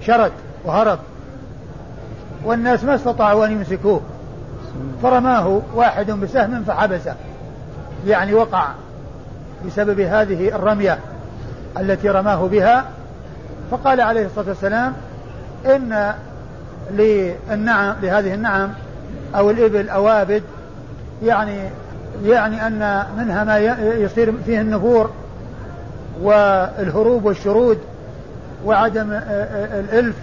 شرد 0.00 0.32
وهرب. 0.64 0.98
والناس 2.44 2.84
ما 2.84 2.94
استطاعوا 2.94 3.46
أن 3.46 3.52
يمسكوه. 3.52 4.00
فرماه 5.02 5.60
واحد 5.74 6.10
بسهم 6.10 6.64
فحبسه. 6.66 7.14
يعني 8.06 8.34
وقع 8.34 8.68
بسبب 9.66 10.00
هذه 10.00 10.48
الرمية 10.48 10.98
التي 11.78 12.08
رماه 12.08 12.46
بها. 12.46 12.84
فقال 13.70 14.00
عليه 14.00 14.26
الصلاة 14.26 14.48
والسلام 14.48 14.92
إن 15.66 16.14
للنعم 16.90 17.96
لهذه 18.02 18.34
النعم 18.34 18.70
أو 19.34 19.50
الإبل 19.50 19.88
أوابد 19.88 20.42
يعني 21.22 21.58
يعني 22.24 22.66
أن 22.66 23.06
منها 23.18 23.44
ما 23.44 23.58
يصير 23.78 24.34
فيه 24.46 24.60
النفور 24.60 25.10
والهروب 26.22 27.24
والشرود 27.24 27.78
وعدم 28.64 29.20
الإلف 29.72 30.16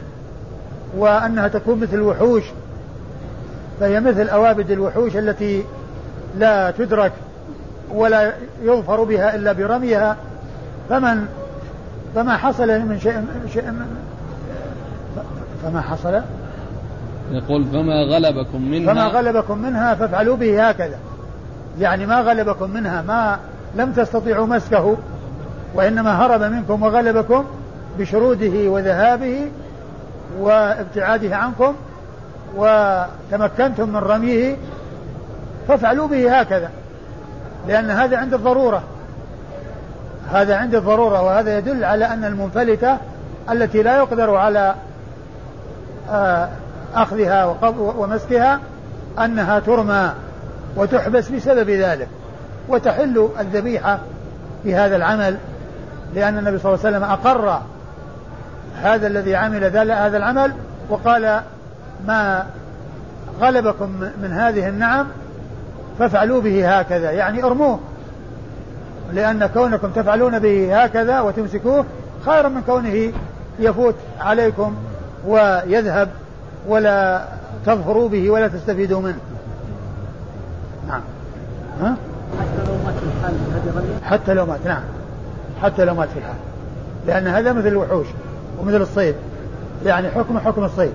وأنها 0.97 1.47
تكون 1.47 1.79
مثل 1.79 1.93
الوحوش. 1.93 2.43
فهي 3.81 3.99
مثل 3.99 4.29
أوابد 4.29 4.71
الوحوش 4.71 5.17
التي 5.17 5.63
لا 6.37 6.71
تدرك 6.71 7.11
ولا 7.91 8.31
يظفر 8.63 9.03
بها 9.03 9.35
إلا 9.35 9.51
برميها. 9.51 10.17
فمن 10.89 11.25
فما 12.15 12.37
حصل 12.37 12.67
من 12.67 12.99
شيء, 12.99 13.25
شيء 13.53 13.73
فما 15.63 15.81
حصل؟ 15.81 16.21
يقول 17.31 17.65
فما 17.65 18.03
غلبكم 18.03 18.61
منها 18.61 18.93
فما 18.93 19.07
غلبكم 19.07 19.57
منها 19.57 19.95
فافعلوا 19.95 20.37
به 20.37 20.69
هكذا. 20.69 20.97
يعني 21.79 22.05
ما 22.05 22.21
غلبكم 22.21 22.71
منها 22.71 23.01
ما 23.01 23.37
لم 23.75 23.91
تستطيعوا 23.91 24.47
مسكه 24.47 24.97
وإنما 25.75 26.25
هرب 26.25 26.41
منكم 26.41 26.83
وغلبكم 26.83 27.45
بشروده 27.99 28.69
وذهابه 28.69 29.47
وابتعاده 30.39 31.35
عنكم. 31.35 31.73
وتمكنتم 32.55 33.89
من 33.89 33.95
رميه 33.95 34.57
فافعلوا 35.67 36.07
به 36.07 36.39
هكذا 36.39 36.69
لأن 37.67 37.89
هذا 37.89 38.17
عند 38.17 38.33
الضرورة. 38.33 38.83
هذا 40.31 40.55
عند 40.55 40.75
الضرورة 40.75 41.21
وهذا 41.21 41.57
يدل 41.57 41.83
على 41.83 42.05
أن 42.05 42.25
المنفلتة 42.25 42.97
التي 43.51 43.83
لا 43.83 43.97
يقدر 43.97 44.35
على 44.35 44.75
آه، 46.09 46.49
أخذها 46.95 47.57
ومسكها 47.77 48.59
أنها 49.19 49.59
ترمى 49.59 50.11
وتحبس 50.75 51.29
بسبب 51.29 51.69
ذلك 51.69 52.07
وتحل 52.69 53.29
الذبيحة 53.39 53.99
في 54.63 54.75
هذا 54.75 54.95
العمل 54.95 55.37
لأن 56.15 56.37
النبي 56.37 56.59
صلى 56.59 56.73
الله 56.73 56.85
عليه 56.85 56.97
وسلم 56.97 57.11
أقر 57.11 57.61
هذا 58.81 59.07
الذي 59.07 59.35
عمل 59.35 59.63
هذا 59.63 60.17
العمل 60.17 60.53
وقال 60.89 61.41
ما 62.07 62.45
غلبكم 63.41 63.89
من 64.23 64.31
هذه 64.31 64.69
النعم 64.69 65.07
فافعلوا 65.99 66.41
به 66.41 66.79
هكذا 66.79 67.11
يعني 67.11 67.43
ارموه. 67.43 67.79
لأن 69.13 69.45
كونكم 69.45 69.91
تفعلون 69.91 70.39
به 70.39 70.83
هكذا 70.83 71.21
وتمسكوه 71.21 71.85
خير 72.25 72.49
من 72.49 72.61
كونه 72.61 73.13
يفوت 73.59 73.95
عليكم 74.19 74.75
ويذهب 75.27 76.09
ولا 76.67 77.25
تظفروا 77.65 78.09
به 78.09 78.29
ولا 78.29 78.47
تستفيدوا 78.47 79.01
منه. 79.01 79.19
نعم. 80.87 81.01
ها؟ 81.81 81.95
حتى 82.39 82.63
لو 82.67 82.75
مات 82.85 82.93
في 82.95 83.03
الحال 83.03 83.33
حتى 84.03 84.33
لو 84.33 84.45
مات 84.45 84.59
نعم. 84.65 84.83
حتى 85.61 85.85
لو 85.85 85.95
مات 85.95 86.09
في 86.09 86.19
الحال. 86.19 86.35
لأن 87.07 87.27
هذا 87.27 87.53
مثل 87.53 87.67
الوحوش 87.67 88.07
ومثل 88.59 88.81
الصيد. 88.81 89.15
يعني 89.85 90.11
حكم 90.11 90.39
حكم 90.39 90.63
الصيد. 90.63 90.91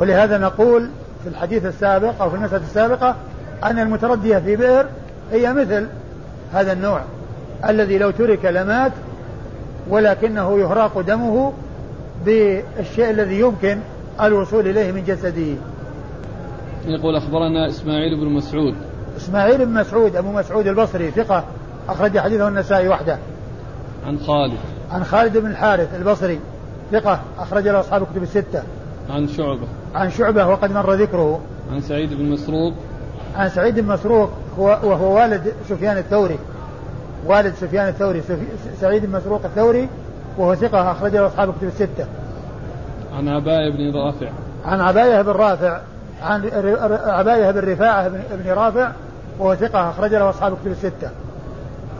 ولهذا 0.00 0.38
نقول 0.38 0.90
في 1.22 1.28
الحديث 1.28 1.66
السابق 1.66 2.22
أو 2.22 2.30
في 2.30 2.36
المسألة 2.36 2.62
السابقة 2.62 3.16
أن 3.64 3.78
المتردية 3.78 4.38
في 4.38 4.56
بئر 4.56 4.86
هي 5.32 5.52
مثل 5.52 5.86
هذا 6.52 6.72
النوع 6.72 7.00
الذي 7.68 7.98
لو 7.98 8.10
ترك 8.10 8.44
لمات 8.44 8.92
ولكنه 9.88 10.58
يهراق 10.58 11.00
دمه 11.00 11.52
بالشيء 12.24 13.10
الذي 13.10 13.40
يمكن 13.40 13.78
الوصول 14.20 14.68
إليه 14.68 14.92
من 14.92 15.04
جسده. 15.04 15.54
يقول 16.86 17.16
أخبرنا 17.16 17.68
إسماعيل 17.68 18.20
بن 18.20 18.26
مسعود. 18.26 18.74
إسماعيل 19.16 19.66
بن 19.66 19.72
مسعود 19.72 20.16
أبو 20.16 20.32
مسعود 20.32 20.66
البصري 20.66 21.10
ثقة 21.10 21.44
أخرج 21.88 22.18
حديثه 22.18 22.48
النسائي 22.48 22.88
وحده. 22.88 23.18
عن 24.06 24.18
خالد. 24.18 24.58
عن 24.92 25.04
خالد 25.04 25.38
بن 25.38 25.50
الحارث 25.50 25.94
البصري 25.94 26.40
ثقة 26.92 27.20
أخرج 27.38 27.68
له 27.68 27.80
أصحاب 27.80 28.02
الكتب 28.02 28.22
الستة. 28.22 28.62
عن 29.10 29.28
شعبة. 29.28 29.66
عن 29.94 30.10
شعبة 30.10 30.46
وقد 30.46 30.72
مر 30.72 30.92
ذكره. 30.92 31.40
عن 31.72 31.80
سعيد 31.80 32.14
بن 32.14 32.24
مسروق. 32.24 32.72
عن 33.36 33.48
سعيد 33.48 33.80
بن 33.80 33.88
مسروق 33.92 34.30
هو 34.58 34.66
وهو 34.66 35.16
والد 35.16 35.52
سفيان 35.68 35.98
الثوري. 35.98 36.38
والد 37.26 37.54
سفيان 37.54 37.88
الثوري. 37.88 38.22
سعيد 38.80 39.06
بن 39.06 39.12
مسروق 39.12 39.44
الثوري 39.44 39.88
وهو 40.38 40.54
ثقة 40.54 40.92
أخرج 40.92 41.16
له 41.16 41.26
أصحاب 41.26 41.48
الكتب 41.48 41.66
الستة. 41.66 42.06
عن 43.16 43.28
عباية 43.28 43.70
بن 43.70 43.96
رافع. 43.96 44.28
عن 44.64 44.80
عباية 44.80 45.22
بن 45.22 45.30
رافع. 45.30 45.80
عن 46.22 46.50
عباية 47.06 47.50
بن 47.50 47.72
رفاعة 47.72 48.08
بن 48.08 48.50
رافع 48.50 48.92
وهو 49.38 49.54
ثقة 49.54 49.90
أخرج 49.90 50.14
له 50.14 50.30
أصحاب 50.30 50.52
الكتب 50.52 50.70
الستة. 50.70 51.10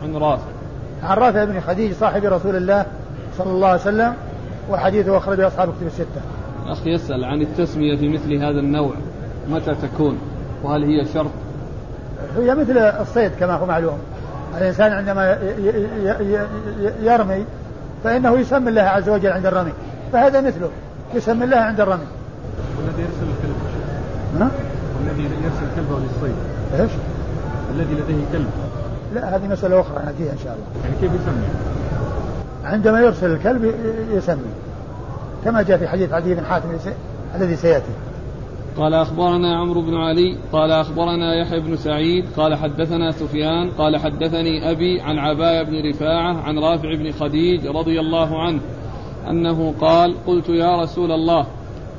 عن 0.03 0.15
رافع. 0.15 0.43
عن 1.03 1.17
رافع 1.17 1.43
بن 1.43 1.61
خديج 1.61 1.93
صاحب 1.93 2.25
رسول 2.25 2.55
الله 2.55 2.85
صلى 3.37 3.51
الله 3.51 3.67
عليه 3.67 3.81
وسلم 3.81 4.13
وحديثه 4.69 5.17
أخرجه 5.17 5.47
أصحاب 5.47 5.69
الكتب 5.69 5.87
الستة. 5.87 6.21
أخي 6.67 6.93
يسأل 6.93 7.23
عن 7.23 7.41
التسمية 7.41 7.97
في 7.97 8.09
مثل 8.09 8.33
هذا 8.33 8.59
النوع 8.59 8.93
متى 9.49 9.75
تكون؟ 9.75 10.17
وهل 10.63 10.83
هي 10.83 11.05
شرط؟ 11.13 11.31
هي 12.37 12.55
مثل 12.55 12.77
الصيد 12.77 13.31
كما 13.39 13.53
هو 13.53 13.65
معلوم. 13.65 13.97
الإنسان 14.57 14.91
عندما 14.91 15.37
يرمي 17.01 17.45
فإنه 18.03 18.39
يسمي 18.39 18.69
الله 18.69 18.81
عز 18.81 19.09
وجل 19.09 19.29
عند 19.29 19.45
الرمي. 19.45 19.71
فهذا 20.13 20.41
مثله 20.41 20.69
يسمي 21.13 21.45
الله 21.45 21.57
عند 21.57 21.81
الرمي. 21.81 22.05
والذي 22.77 23.01
يرسل 23.01 23.23
الكلب. 23.37 23.55
ها؟ 24.39 24.51
والذي 24.99 25.23
يرسل 25.23 25.75
كلبه 25.75 25.99
للصيد. 25.99 26.35
إيش؟ 26.79 26.91
الذي 27.75 27.93
لديه 27.93 28.23
كلب. 28.33 28.49
لا 29.15 29.35
هذه 29.35 29.47
مسألة 29.47 29.79
أخرى 29.79 30.05
نأتيها 30.05 30.31
إن 30.31 30.37
شاء 30.43 30.53
الله. 30.53 30.65
يعني 30.83 30.95
كيف 31.01 31.21
يسمي؟ 31.21 31.45
عندما 32.63 32.99
يرسل 32.99 33.31
الكلب 33.31 33.73
يسمي. 34.11 34.51
كما 35.45 35.61
جاء 35.61 35.77
في 35.77 35.87
حديث 35.87 36.13
عدي 36.13 36.35
بن 36.35 36.45
حاتم 36.45 36.69
الذي 37.35 37.55
سيأتي. 37.55 37.91
قال 38.77 38.93
أخبرنا 38.93 39.59
عمرو 39.59 39.81
بن 39.81 39.95
علي 39.95 40.37
قال 40.51 40.71
أخبرنا 40.71 41.35
يحيى 41.35 41.59
بن 41.59 41.75
سعيد 41.75 42.25
قال 42.37 42.55
حدثنا 42.55 43.11
سفيان 43.11 43.71
قال 43.71 43.97
حدثني 43.97 44.71
أبي 44.71 45.01
عن 45.01 45.19
عباية 45.19 45.63
بن 45.63 45.89
رفاعة 45.89 46.33
عن 46.33 46.59
رافع 46.59 46.95
بن 46.95 47.11
خديج 47.11 47.67
رضي 47.67 47.99
الله 47.99 48.41
عنه 48.41 48.59
أنه 49.29 49.73
قال 49.81 50.15
قلت 50.27 50.49
يا 50.49 50.81
رسول 50.81 51.11
الله 51.11 51.45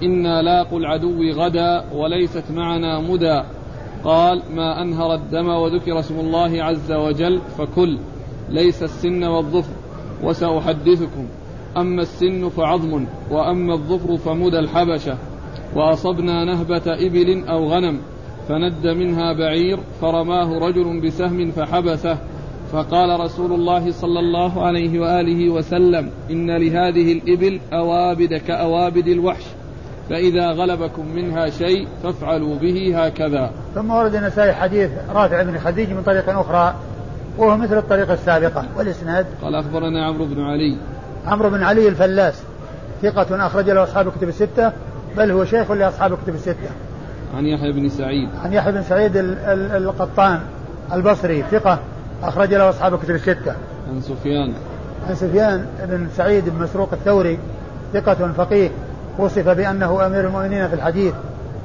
إنا 0.03 0.43
لاقوا 0.43 0.79
العدو 0.79 1.31
غدا 1.33 1.85
وليست 1.95 2.45
معنا 2.51 3.01
مدى. 3.01 3.43
قال 4.05 4.43
ما 4.55 4.83
أنهر 4.83 5.15
الدم 5.15 5.49
وذكر 5.49 5.99
اسم 5.99 6.21
الله 6.21 6.65
عز 6.65 6.93
وجل 6.93 7.41
فكل 7.59 7.99
ليس 8.49 8.83
السن 8.83 9.25
والظفر 9.25 9.73
وسأحدثكم. 10.23 11.27
أما 11.77 12.03
السن 12.03 12.49
فعظم 12.49 13.05
وأما 13.31 13.75
الظفر 13.75 14.17
فمدى 14.17 14.59
الحبشة. 14.59 15.17
وأصبنا 15.77 16.45
نهبة 16.45 16.83
إبل 16.87 17.45
أو 17.49 17.69
غنم 17.69 17.99
فند 18.49 18.87
منها 18.87 19.33
بعير 19.33 19.79
فرماه 20.01 20.59
رجل 20.59 21.01
بسهم 21.01 21.51
فحبسه. 21.51 22.19
فقال 22.73 23.21
رسول 23.21 23.53
الله 23.53 23.93
صلى 23.93 24.21
الله 24.21 24.67
عليه 24.67 25.01
وآله 25.01 25.51
وسلم 25.51 26.11
إن 26.31 26.51
لهذه 26.51 27.13
الإبل 27.13 27.61
أوابد 27.73 28.35
كأوابد 28.35 29.09
الوحش 29.09 29.43
فإذا 30.11 30.51
غلبكم 30.51 31.07
منها 31.15 31.51
شيء 31.51 31.89
فافعلوا 32.03 32.57
به 32.57 33.05
هكذا. 33.05 33.51
ثم 33.75 33.91
ورد 33.91 34.15
النسائي 34.15 34.53
حديث 34.53 34.91
رافع 35.15 35.43
بن 35.43 35.59
خديج 35.59 35.91
من 35.91 36.03
طريق 36.03 36.39
أخرى 36.39 36.75
وهو 37.39 37.57
مثل 37.57 37.79
الطريقة 37.79 38.13
السابقة 38.13 38.65
والإسناد؟ 38.79 39.27
قال 39.43 39.55
أخبرنا 39.55 40.07
عمرو 40.07 40.25
بن 40.25 40.41
علي. 40.41 40.77
عمرو 41.27 41.51
بن 41.51 41.63
علي 41.63 41.89
الفلاس 41.89 42.43
ثقة 43.03 43.47
أخرج 43.47 43.71
له 43.71 43.83
أصحاب 43.83 44.09
الكتب 44.09 44.29
الستة 44.29 44.73
بل 45.17 45.31
هو 45.31 45.45
شيخ 45.45 45.71
لأصحاب 45.71 46.13
الكتب 46.13 46.35
الستة. 46.35 46.71
عن 47.37 47.47
يحيى 47.47 47.73
بن 47.73 47.89
سعيد. 47.89 48.29
عن 48.45 48.53
يحيى 48.53 48.73
بن 48.73 48.83
سعيد 48.83 49.13
القطان 49.77 50.41
البصري 50.93 51.45
ثقة 51.51 51.79
أخرج 52.23 52.55
له 52.55 52.69
أصحاب 52.69 52.95
الكتب 52.95 53.15
الستة. 53.15 53.55
عن 53.91 54.01
سفيان. 54.01 54.53
عن 55.09 55.15
سفيان 55.15 55.67
بن 55.85 56.09
سعيد 56.17 56.49
بن 56.49 56.63
مسروق 56.63 56.89
الثوري 56.93 57.39
ثقة 57.93 58.33
فقيه 58.33 58.71
وصف 59.19 59.49
بأنه 59.49 60.07
أمير 60.07 60.27
المؤمنين 60.27 60.69
في 60.69 60.75
الحديث 60.75 61.15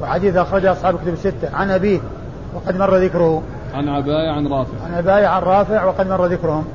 وحديث 0.01 0.35
أخرجه 0.35 0.71
أصحاب 0.71 0.95
الكتب 0.95 1.13
الستة. 1.13 1.49
عن 1.53 1.69
أبيه 1.69 1.99
وقد 2.53 2.77
مر 2.77 2.97
ذكره. 2.97 3.43
عن 3.73 3.89
عباية 3.89 4.29
عن 4.29 4.47
رافع. 4.47 4.85
عن 4.85 4.93
عباية 4.93 5.27
عن 5.27 5.41
رافع 5.41 5.85
وقد 5.85 6.09
مر 6.09 6.25
ذكرهم. 6.25 6.65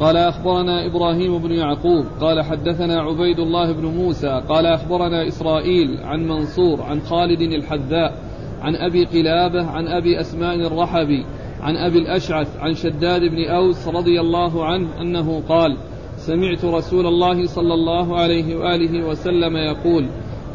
قال 0.00 0.16
أخبرنا 0.16 0.86
إبراهيم 0.86 1.38
بن 1.38 1.52
يعقوب 1.52 2.06
قال 2.20 2.42
حدثنا 2.42 3.00
عبيد 3.00 3.38
الله 3.38 3.72
بن 3.72 3.84
موسى 3.84 4.42
قال 4.48 4.66
أخبرنا 4.66 5.28
إسرائيل 5.28 6.00
عن 6.02 6.28
منصور 6.28 6.82
عن 6.82 7.00
خالد 7.00 7.40
الحذاء 7.40 8.18
عن 8.60 8.76
أبي 8.76 9.04
قلابة 9.04 9.66
عن 9.66 9.88
أبي 9.88 10.20
أسماء 10.20 10.54
الرحبي 10.54 11.24
عن 11.60 11.76
أبي 11.76 11.98
الأشعث 11.98 12.56
عن 12.56 12.74
شداد 12.74 13.20
بن 13.20 13.44
أوس 13.44 13.88
رضي 13.88 14.20
الله 14.20 14.64
عنه 14.64 15.00
أنه 15.00 15.42
قال 15.48 15.76
سمعت 16.16 16.64
رسول 16.64 17.06
الله 17.06 17.46
صلى 17.46 17.74
الله 17.74 18.16
عليه 18.16 18.56
وآله 18.56 19.06
وسلم 19.06 19.56
يقول 19.56 20.06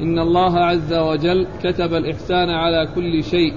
إن 0.02 0.20
الله 0.20 0.58
عز 0.58 0.94
وجل 0.94 1.48
كتب 1.64 1.94
الإحسان 1.94 2.50
على 2.50 2.88
كل 2.96 3.24
شيء 3.24 3.54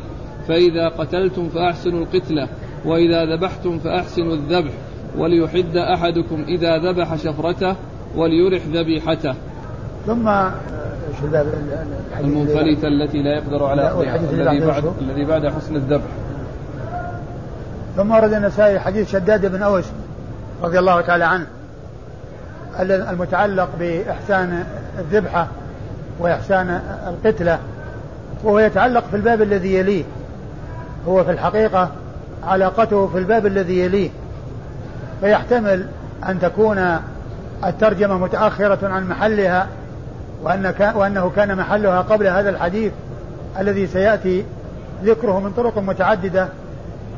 فإذا 0.48 0.88
قتلتم 0.88 1.48
فأحسنوا 1.48 2.00
القتلة 2.00 2.48
وإذا 2.84 3.24
ذبحتم 3.24 3.78
فأحسنوا 3.78 4.34
الذبح 4.34 4.72
وليحد 5.18 5.76
أحدكم 5.76 6.44
إذا 6.48 6.78
ذبح 6.78 7.16
شفرته 7.16 7.76
وليرح 8.16 8.62
ذبيحته. 8.72 9.34
ثم 10.06 10.28
الباب 11.22 11.46
المنفلتة 12.20 12.88
التي 12.88 13.22
لا 13.22 13.34
يقدر 13.34 13.64
على 13.64 13.86
أخذها 13.88 14.16
الذي 14.16 14.66
بعد 14.66 14.92
الذي 15.00 15.24
بعد 15.24 15.46
حسن 15.46 15.76
الذبح. 15.76 16.10
ثم 17.96 18.10
ورد 18.10 18.32
النسائي 18.32 18.80
حديث 18.80 19.12
شداد 19.12 19.46
بن 19.46 19.62
أوس 19.62 19.84
رضي 20.62 20.78
الله 20.78 21.00
تعالى 21.00 21.24
عنه 21.24 21.46
المتعلق 22.80 23.68
بإحسان 23.78 24.64
الذبحة 24.98 25.48
وإحسان 26.20 26.80
القتلة 27.06 27.58
وهو 28.44 28.58
يتعلق 28.58 29.04
في 29.10 29.16
الباب 29.16 29.42
الذي 29.42 29.74
يليه. 29.74 30.04
هو 31.08 31.24
في 31.24 31.30
الحقيقة 31.30 31.90
علاقته 32.44 33.06
في 33.06 33.18
الباب 33.18 33.46
الذي 33.46 33.78
يليه. 33.78 34.10
فيحتمل 35.20 35.86
أن 36.28 36.40
تكون 36.40 36.98
الترجمة 37.64 38.18
متأخرة 38.18 38.88
عن 38.88 39.08
محلها 39.08 39.66
وأن 40.42 40.74
وأنه 40.94 41.32
كان 41.36 41.56
محلها 41.56 42.00
قبل 42.00 42.26
هذا 42.26 42.50
الحديث 42.50 42.92
الذي 43.58 43.86
سيأتي 43.86 44.44
ذكره 45.04 45.40
من 45.40 45.52
طرق 45.52 45.78
متعددة. 45.78 46.48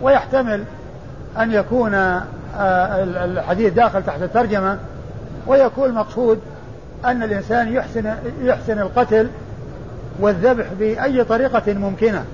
ويحتمل 0.02 0.64
أن 1.38 1.52
يكون 1.52 1.94
آه، 1.94 3.04
الحديث 3.04 3.72
داخل 3.72 4.02
تحت 4.02 4.22
الترجمة. 4.22 4.78
ويكون 5.46 5.88
المقصود 5.88 6.38
أن 7.04 7.22
الإنسان 7.22 7.72
يحسن 7.72 8.14
يحسن 8.42 8.78
القتل 8.78 9.28
والذبح 10.20 10.66
بأي 10.78 11.24
طريقة 11.24 11.72
ممكنة. 11.72 12.24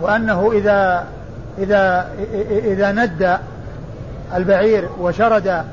وأنه 0.00 0.52
إذا 0.52 1.06
إذا 1.58 2.08
إذا 2.50 2.92
ند 2.92 3.38
البعير 4.34 4.88
وشرد 5.00 5.64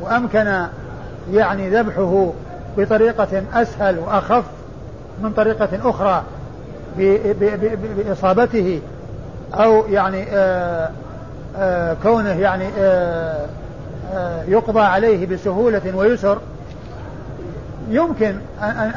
وأمكن 0.00 0.66
يعني 1.32 1.70
ذبحه 1.70 2.32
بطريقة 2.78 3.42
أسهل 3.54 3.98
وأخف 3.98 4.44
من 5.22 5.32
طريقة 5.32 5.68
أخرى 5.84 6.22
بإصابته 7.96 8.80
أو 9.54 9.86
يعني 9.86 10.24
آآ 10.30 10.90
آآ 11.56 11.96
كونه 12.02 12.40
يعني 12.40 12.68
آآ 12.78 13.46
يقضى 14.48 14.80
عليه 14.80 15.26
بسهولة 15.26 15.96
ويسر. 15.96 16.38
يمكن 17.90 18.34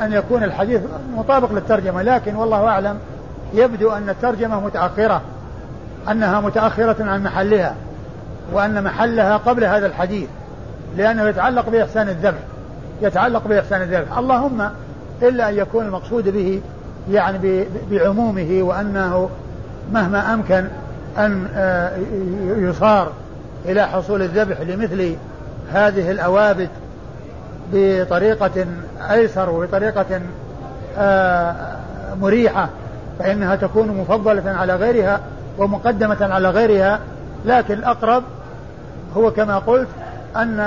أن 0.03 0.13
يكون 0.13 0.43
الحديث 0.43 0.81
مطابق 1.17 1.51
للترجمة 1.51 2.01
لكن 2.01 2.35
والله 2.35 2.67
أعلم 2.67 2.97
يبدو 3.53 3.91
أن 3.91 4.09
الترجمة 4.09 4.59
متأخرة 4.59 5.21
أنها 6.11 6.41
متأخرة 6.41 6.95
عن 6.99 7.23
محلها. 7.23 7.75
وأن 8.53 8.83
محلها 8.83 9.37
قبل 9.37 9.63
هذا 9.63 9.87
الحديث 9.87 10.29
لأنه 10.97 11.27
يتعلق 11.27 11.69
بإحسان 11.69 12.09
الذبح 12.09 12.39
يتعلق 13.01 13.47
بإحسان 13.47 13.81
الذبح. 13.81 14.17
اللهم 14.17 14.69
إلا 15.21 15.49
أن 15.49 15.57
يكون 15.57 15.85
المقصود 15.85 16.29
به 16.29 16.61
يعني 17.11 17.65
بعمومه 17.91 18.59
وأنه 18.61 19.29
مهما 19.91 20.33
أمكن 20.33 20.65
أن 21.17 21.47
آه، 21.55 21.91
يصار 22.57 23.11
إلى 23.65 23.87
حصول 23.87 24.21
الذبح 24.21 24.61
لمثل 24.61 25.15
هذه 25.71 26.11
الأوابد 26.11 26.69
بطريقة 27.73 28.65
أيسر 29.11 29.49
وبطريقة 29.49 30.21
آه، 30.97 31.55
مريحة 32.21 32.69
فإنها 33.19 33.55
تكون 33.55 33.87
مفضلة 33.87 34.51
على 34.51 34.75
غيرها 34.75 35.19
ومقدمة 35.57 36.17
على 36.33 36.49
غيرها. 36.49 36.99
لكن 37.45 37.73
الأقرب 37.73 38.23
هو 39.17 39.31
كما 39.31 39.57
قلت 39.57 39.87
أن 40.35 40.59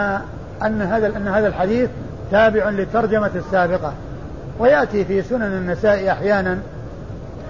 أن 0.62 0.82
هذا 0.82 1.16
أن 1.16 1.28
هذا 1.28 1.46
الحديث 1.46 1.90
تابع 2.30 2.68
للترجمة 2.68 3.30
السابقة. 3.34 3.92
ويأتي 4.58 5.04
في 5.04 5.22
سنن 5.22 5.42
النساء 5.42 6.10
أحيانا 6.12 6.58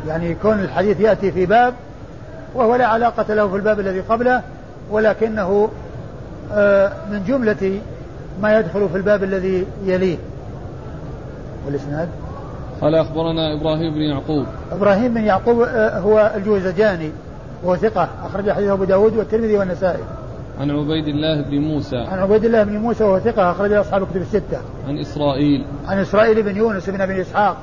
يعني 0.06 0.30
يكون 0.30 0.60
الحديث 0.60 1.00
يأتي 1.00 1.32
في 1.32 1.46
باب 1.46 1.74
وهو 2.54 2.76
لا 2.76 2.86
علاقة 2.86 3.34
له 3.34 3.48
في 3.48 3.56
الباب 3.56 3.80
الذي 3.80 4.00
قبله 4.00 4.42
ولكنه 4.90 5.68
آه، 6.52 6.92
من 7.10 7.24
جملة 7.24 7.80
ما 8.42 8.58
يدخل 8.58 8.88
في 8.88 8.96
الباب 8.96 9.24
الذي 9.24 9.66
يليه. 9.84 10.16
والإسناد؟ 11.66 12.08
قال 12.80 12.94
أخبرنا 12.94 13.60
إبراهيم 13.60 13.94
بن 13.94 14.00
يعقوب. 14.00 14.46
إبراهيم 14.72 15.14
بن 15.14 15.24
يعقوب 15.24 15.60
آه، 15.60 15.98
هو 15.98 16.32
الجوزجاني. 16.36 17.10
وهو 17.62 17.76
ثقة. 17.76 18.08
أخرج 18.24 18.50
حديثه 18.50 18.72
أبو 18.72 18.84
داود 18.84 19.16
والترمذي 19.16 19.56
والنسائي. 19.56 20.02
عن 20.60 20.70
عبيد 20.70 21.08
الله 21.08 21.42
بن 21.42 21.58
موسى. 21.58 21.96
عن 21.96 22.18
عبيد 22.18 22.44
الله 22.44 22.62
بن 22.62 22.76
موسى 22.76 23.04
وهو 23.04 23.18
ثقة. 23.18 23.50
أخرج 23.50 23.72
أصحاب 23.72 24.02
الكتب 24.02 24.20
الستة. 24.20 24.58
عن 24.88 24.98
إسرائيل. 24.98 25.64
عن 25.88 25.98
إسرائيل 25.98 26.42
بن 26.42 26.56
يونس 26.56 26.90
بن 26.90 27.00
أبي 27.00 27.20
إسحاق 27.20 27.56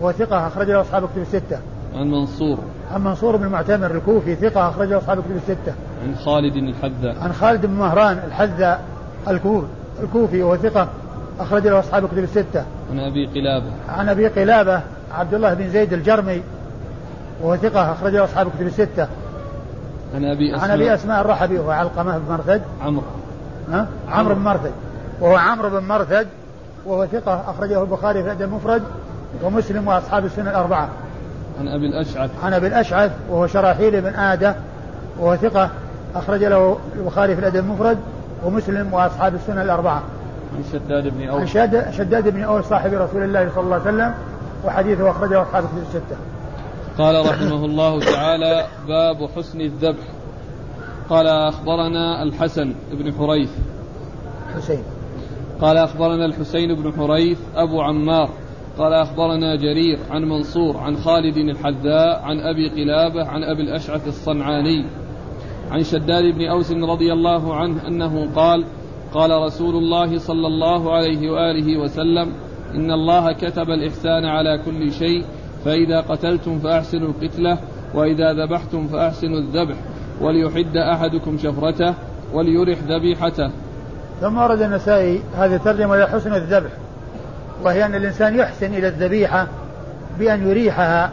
وهو 0.00 0.12
ثقة. 0.12 0.46
أخرج 0.46 0.70
أصحاب 0.70 1.04
الكتب 1.04 1.22
الستة. 1.22 1.58
عن 1.94 2.10
منصور. 2.10 2.58
عن 2.94 3.04
منصور 3.04 3.36
بن 3.36 3.46
معتمر 3.46 3.90
الكوفي 3.90 4.34
ثقة. 4.34 4.68
أخرج 4.68 4.92
أصحاب 4.92 5.18
الكتب 5.18 5.36
الستة. 5.36 5.74
عن 6.04 6.16
خالد 6.16 6.56
الحذاء. 6.56 7.16
عن 7.20 7.32
خالد 7.32 7.66
بن 7.66 7.74
مهران 7.74 8.20
الحذاء 8.26 8.80
الكوفي 9.28 9.66
الكوفي 10.02 10.42
وهو 10.42 10.56
ثقة. 10.56 10.88
أخرج 11.40 11.66
له 11.66 11.78
أصحاب 11.78 12.04
الكتب 12.04 12.18
الستة. 12.18 12.64
عن 12.90 12.98
أبي 12.98 13.26
قلابة. 13.26 13.66
عن 13.88 14.08
أبي 14.08 14.28
قلابة 14.28 14.80
عبد 15.12 15.34
الله 15.34 15.54
بن 15.54 15.68
زيد 15.68 15.92
الجرمي 15.92 16.42
وهو 17.42 17.56
ثقة. 17.56 17.92
أخرج 17.92 18.12
له 18.14 18.24
أصحاب 18.24 18.46
الكتب 18.46 18.66
الستة. 18.66 19.08
عن 20.14 20.24
أبي 20.24 20.56
أسماء 20.56 20.70
عن 20.70 20.70
أبي 20.70 20.94
أسماء 20.94 21.20
الرحبي 21.20 21.58
وهو 21.58 21.70
علقمة 21.70 22.18
بن 22.18 22.32
مرثد. 22.32 22.62
عمرو. 22.82 23.02
ها؟ 23.72 23.86
عمرو 24.08 24.34
بن 24.34 24.40
مرثد 24.40 24.72
وهو 25.20 25.36
عمرو 25.36 25.70
بن 25.70 25.86
مرثد 25.86 26.26
وهو 26.86 27.06
ثقة 27.06 27.44
أخرجه 27.48 27.82
البخاري 27.82 28.22
في 28.22 28.26
الأدب 28.26 28.42
المفرد 28.42 28.82
ومسلم 29.42 29.88
وأصحاب 29.88 30.24
السنة 30.24 30.50
الأربعة. 30.50 30.88
عن 31.60 31.68
أبي 31.68 31.86
الأشعث. 31.86 32.30
عن 32.44 32.54
أبي 32.54 32.66
الأشعث 32.66 33.10
وهو 33.30 33.46
شراحيل 33.46 34.00
بن 34.00 34.14
آدة 34.14 34.54
وهو 35.18 35.36
ثقة 35.36 35.70
أخرج 36.14 36.44
له 36.44 36.78
البخاري 36.96 37.34
في 37.34 37.40
الأدب 37.40 37.56
المفرد 37.56 37.98
ومسلم 38.44 38.94
وأصحاب 38.94 39.34
السنة 39.34 39.62
الأربعة. 39.62 40.02
عن 40.56 40.64
شداد 40.72 41.08
بن 41.08 41.28
أوس. 41.28 41.56
عن 41.56 41.92
شداد 41.92 42.28
بن 42.28 42.42
أوس 42.42 42.64
صاحب 42.64 42.92
رسول 42.92 43.22
الله 43.22 43.50
صلى 43.54 43.64
الله 43.64 43.74
عليه 43.74 43.84
وسلم 43.84 44.14
وحديثه 44.64 45.10
أخرجه 45.10 45.42
أصحاب 45.42 45.64
الكتب 45.64 45.78
الستة. 45.78 46.16
قال 46.98 47.26
رحمه 47.26 47.64
الله 47.64 48.00
تعالى 48.00 48.66
باب 48.88 49.28
حسن 49.36 49.60
الذبح. 49.60 50.04
قال 51.10 51.26
أخبرنا 51.26 52.22
الحسن 52.22 52.74
بن 52.92 53.12
حريث. 53.12 53.50
حسين. 54.54 54.82
قال 55.60 55.76
أخبرنا 55.76 56.24
الحسين 56.24 56.74
بن 56.74 56.92
حريث 56.92 57.38
أبو 57.56 57.80
عمار. 57.80 58.30
قال 58.78 58.92
أخبرنا 58.92 59.56
جرير 59.56 59.98
عن 60.10 60.22
منصور 60.24 60.76
عن 60.76 60.96
خالد 60.96 61.36
الحذاء 61.36 62.22
عن 62.22 62.40
أبي 62.40 62.68
قلابة 62.68 63.28
عن 63.28 63.44
أبي 63.44 63.62
الأشعث 63.62 64.08
الصنعاني. 64.08 64.84
عن 65.70 65.82
شداد 65.82 66.24
بن 66.24 66.46
أوس 66.46 66.72
رضي 66.72 67.12
الله 67.12 67.54
عنه 67.54 67.88
أنه 67.88 68.34
قال 68.34 68.64
قال 69.14 69.30
رسول 69.30 69.76
الله 69.76 70.18
صلى 70.18 70.46
الله 70.46 70.92
عليه 70.92 71.30
وآله 71.30 71.78
وسلم 71.80 72.32
إن 72.74 72.90
الله 72.90 73.32
كتب 73.32 73.70
الإحسان 73.70 74.24
على 74.24 74.62
كل 74.64 74.92
شيء 74.92 75.24
فإذا 75.64 76.00
قتلتم 76.00 76.58
فأحسنوا 76.58 77.08
القتلة 77.08 77.58
وإذا 77.94 78.32
ذبحتم 78.32 78.88
فأحسنوا 78.88 79.38
الذبح 79.38 79.76
وليحد 80.20 80.76
أحدكم 80.76 81.38
شفرته 81.38 81.94
وليرح 82.32 82.78
ذبيحته. 82.88 83.50
ثم 84.20 84.38
ورد 84.38 84.62
النسائي 84.62 85.22
هذه 85.36 85.54
الترجمة 85.54 85.94
إلى 85.94 86.06
حسن 86.06 86.34
الذبح 86.34 86.70
وهي 87.62 87.86
أن 87.86 87.94
الإنسان 87.94 88.38
يحسن 88.38 88.74
إلى 88.74 88.88
الذبيحة 88.88 89.46
بأن 90.18 90.48
يريحها 90.48 91.10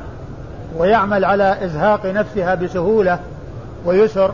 ويعمل 0.77 1.25
على 1.25 1.65
إزهاق 1.65 2.05
نفسها 2.05 2.55
بسهولة 2.55 3.19
ويسر 3.85 4.33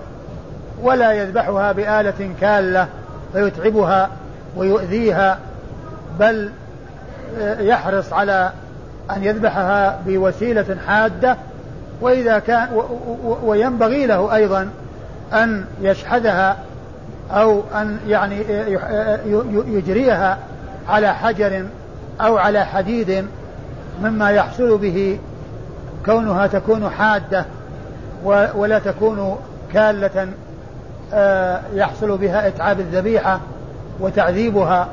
ولا 0.84 1.14
يذبحها 1.14 1.72
بآلة 1.72 2.30
كالة 2.42 2.88
فيتعبها 3.34 4.10
ويؤذيها 4.58 5.40
بل 6.20 6.50
يحرص 7.60 8.14
على 8.14 8.52
أن 9.12 9.24
يذبحها 9.24 10.00
بوسيلة 10.06 10.78
حادة 10.88 11.38
وإذا 12.02 12.40
كان 12.40 12.68
وينبغي 13.44 14.06
له 14.06 14.36
أيضا 14.36 14.70
أن 15.34 15.66
يشحذها 15.82 16.58
أو 17.32 17.62
أن 17.76 18.00
يعني 18.08 18.42
يجريها 19.68 20.38
على 20.90 21.14
حجر 21.14 21.66
أو 22.22 22.38
على 22.38 22.66
حديد 22.66 23.26
مما 24.04 24.32
يحصل 24.32 24.78
به 24.78 25.20
كونها 26.06 26.48
تكون 26.48 26.90
حادة 26.90 27.46
ولا 28.56 28.80
تكون 28.80 29.38
كالة 29.74 30.28
آه، 31.14 31.62
يحصل 31.74 32.18
بها 32.18 32.48
إتعاب 32.48 32.80
الذبيحة 32.80 33.40
وتعذيبها. 34.00 34.88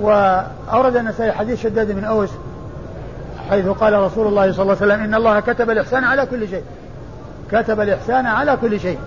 وأورد 0.00 0.96
النسائي 0.96 1.32
حديث 1.32 1.62
شداد 1.62 1.92
بن 1.92 2.04
أوس 2.04 2.30
حيث 3.50 3.66
قال 3.66 3.92
رسول 3.92 4.26
الله 4.26 4.52
صلى 4.52 4.62
الله 4.62 4.76
عليه 4.80 4.86
وسلم 4.92 5.04
إن 5.04 5.14
الله 5.14 5.40
كتب 5.40 5.70
الإحسان 5.70 6.04
على 6.04 6.26
كل 6.26 6.48
شيء. 6.48 6.62
كتب 7.52 7.80
الإحسان 7.80 8.26
على 8.26 8.56
كل 8.60 8.80
شيء. 8.80 8.98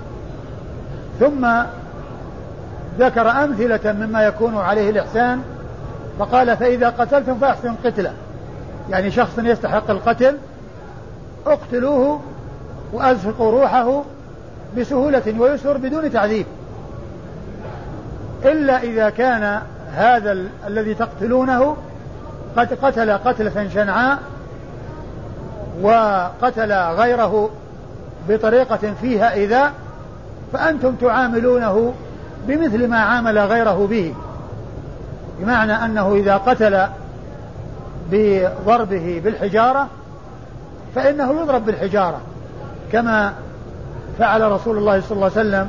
ثم 1.20 1.48
ذكر 3.00 3.30
أمثلة 3.30 3.92
مما 3.92 4.24
يكون 4.24 4.58
عليه 4.58 4.90
الإحسان 4.90 5.42
فقال 6.20 6.58
فإذا 6.58 6.90
قتلتم 6.90 7.36
فأحسن 7.36 7.76
قتله. 7.86 8.14
يعني 8.90 9.12
شخص 9.12 9.40
يستحق 9.40 9.90
القتل 9.90 10.38
اقتلوه 11.48 12.20
وأزهقوا 12.94 13.52
روحه 13.52 14.04
بسهولة 14.78 15.36
ويسر 15.40 15.78
بدون 15.78 16.12
تعذيب. 16.12 16.46
إلا 18.46 18.84
إذا 18.84 19.10
كان 19.10 19.62
هذا 19.94 20.32
ال- 20.32 20.48
الذي 20.68 20.94
تقتلونه 20.94 21.78
قد 22.58 22.74
قتل 22.74 23.12
قتلة 23.12 23.70
شنعاء 23.74 24.20
وقتل 25.82 26.74
غيره 26.74 27.50
بطريقة 28.30 28.94
فيها 29.02 29.34
إذا 29.34 29.72
فأنتم 30.54 30.96
تعاملونه 30.96 31.94
بمثل 32.48 32.88
ما 32.88 33.00
عامل 33.00 33.40
غيره 33.40 33.88
به. 33.88 34.14
بمعنى 35.40 35.74
أنه 35.74 36.16
إذا 36.16 36.38
قتل 36.38 36.88
بضربه 38.12 39.22
بالحجارة 39.24 39.88
فإنه 40.96 41.42
يضرب 41.42 41.66
بالحجارة 41.66 42.22
كما 42.92 43.34
فعل 44.20 44.52
رسول 44.52 44.78
الله 44.78 45.02
صلى 45.02 45.12
الله 45.12 45.32
عليه 45.38 45.50
وسلم 45.50 45.68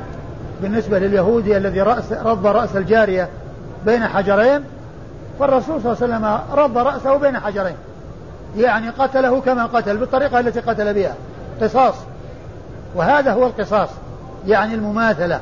بالنسبة 0.61 0.99
لليهودي 0.99 1.57
الذي 1.57 1.81
رأس 1.81 2.11
رض 2.11 2.47
رأس 2.47 2.75
الجارية 2.75 3.29
بين 3.85 4.07
حجرين 4.07 4.63
فالرسول 5.39 5.81
صلى 5.81 5.93
الله 5.93 6.03
عليه 6.03 6.13
وسلم 6.13 6.59
رض 6.59 6.77
رأسه 6.77 7.17
بين 7.17 7.39
حجرين. 7.39 7.75
يعني 8.57 8.89
قتله 8.89 9.41
كما 9.41 9.65
قتل 9.65 9.97
بالطريقة 9.97 10.39
التي 10.39 10.59
قتل 10.59 10.93
بها. 10.93 11.13
قصاص. 11.61 11.95
وهذا 12.95 13.31
هو 13.33 13.45
القصاص. 13.45 13.89
يعني 14.47 14.73
المماثلة. 14.73 15.41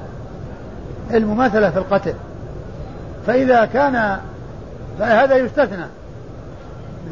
المماثلة 1.14 1.70
في 1.70 1.78
القتل. 1.78 2.14
فإذا 3.28 3.66
كان 3.66 4.18
فهذا 5.00 5.36
يستثنى. 5.36 5.86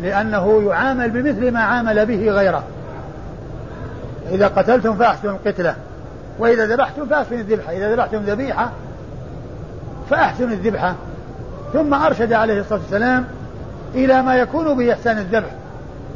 لأنه 0.01 0.63
يعامل 0.67 1.09
بمثل 1.09 1.51
ما 1.51 1.59
عامل 1.59 2.05
به 2.05 2.29
غيره. 2.29 2.63
إذا 4.31 4.47
قتلتم 4.47 4.93
فأحسنوا 4.93 5.33
القتلة. 5.33 5.75
وإذا 6.39 6.65
ذبحتم 6.65 7.05
فأحسنوا 7.05 7.39
الذبحة. 7.39 7.71
إذا 7.71 7.93
ذبحتم 7.93 8.17
ذبيحة 8.17 8.71
فأحسنوا 10.09 10.49
الذبحة. 10.49 10.95
ثم 11.73 11.93
أرشد 11.93 12.33
عليه 12.33 12.59
الصلاة 12.59 12.79
والسلام 12.79 13.27
إلى 13.95 14.21
ما 14.21 14.35
يكون 14.35 14.77
به 14.77 14.93
إحسان 14.93 15.17
الذبح. 15.17 15.49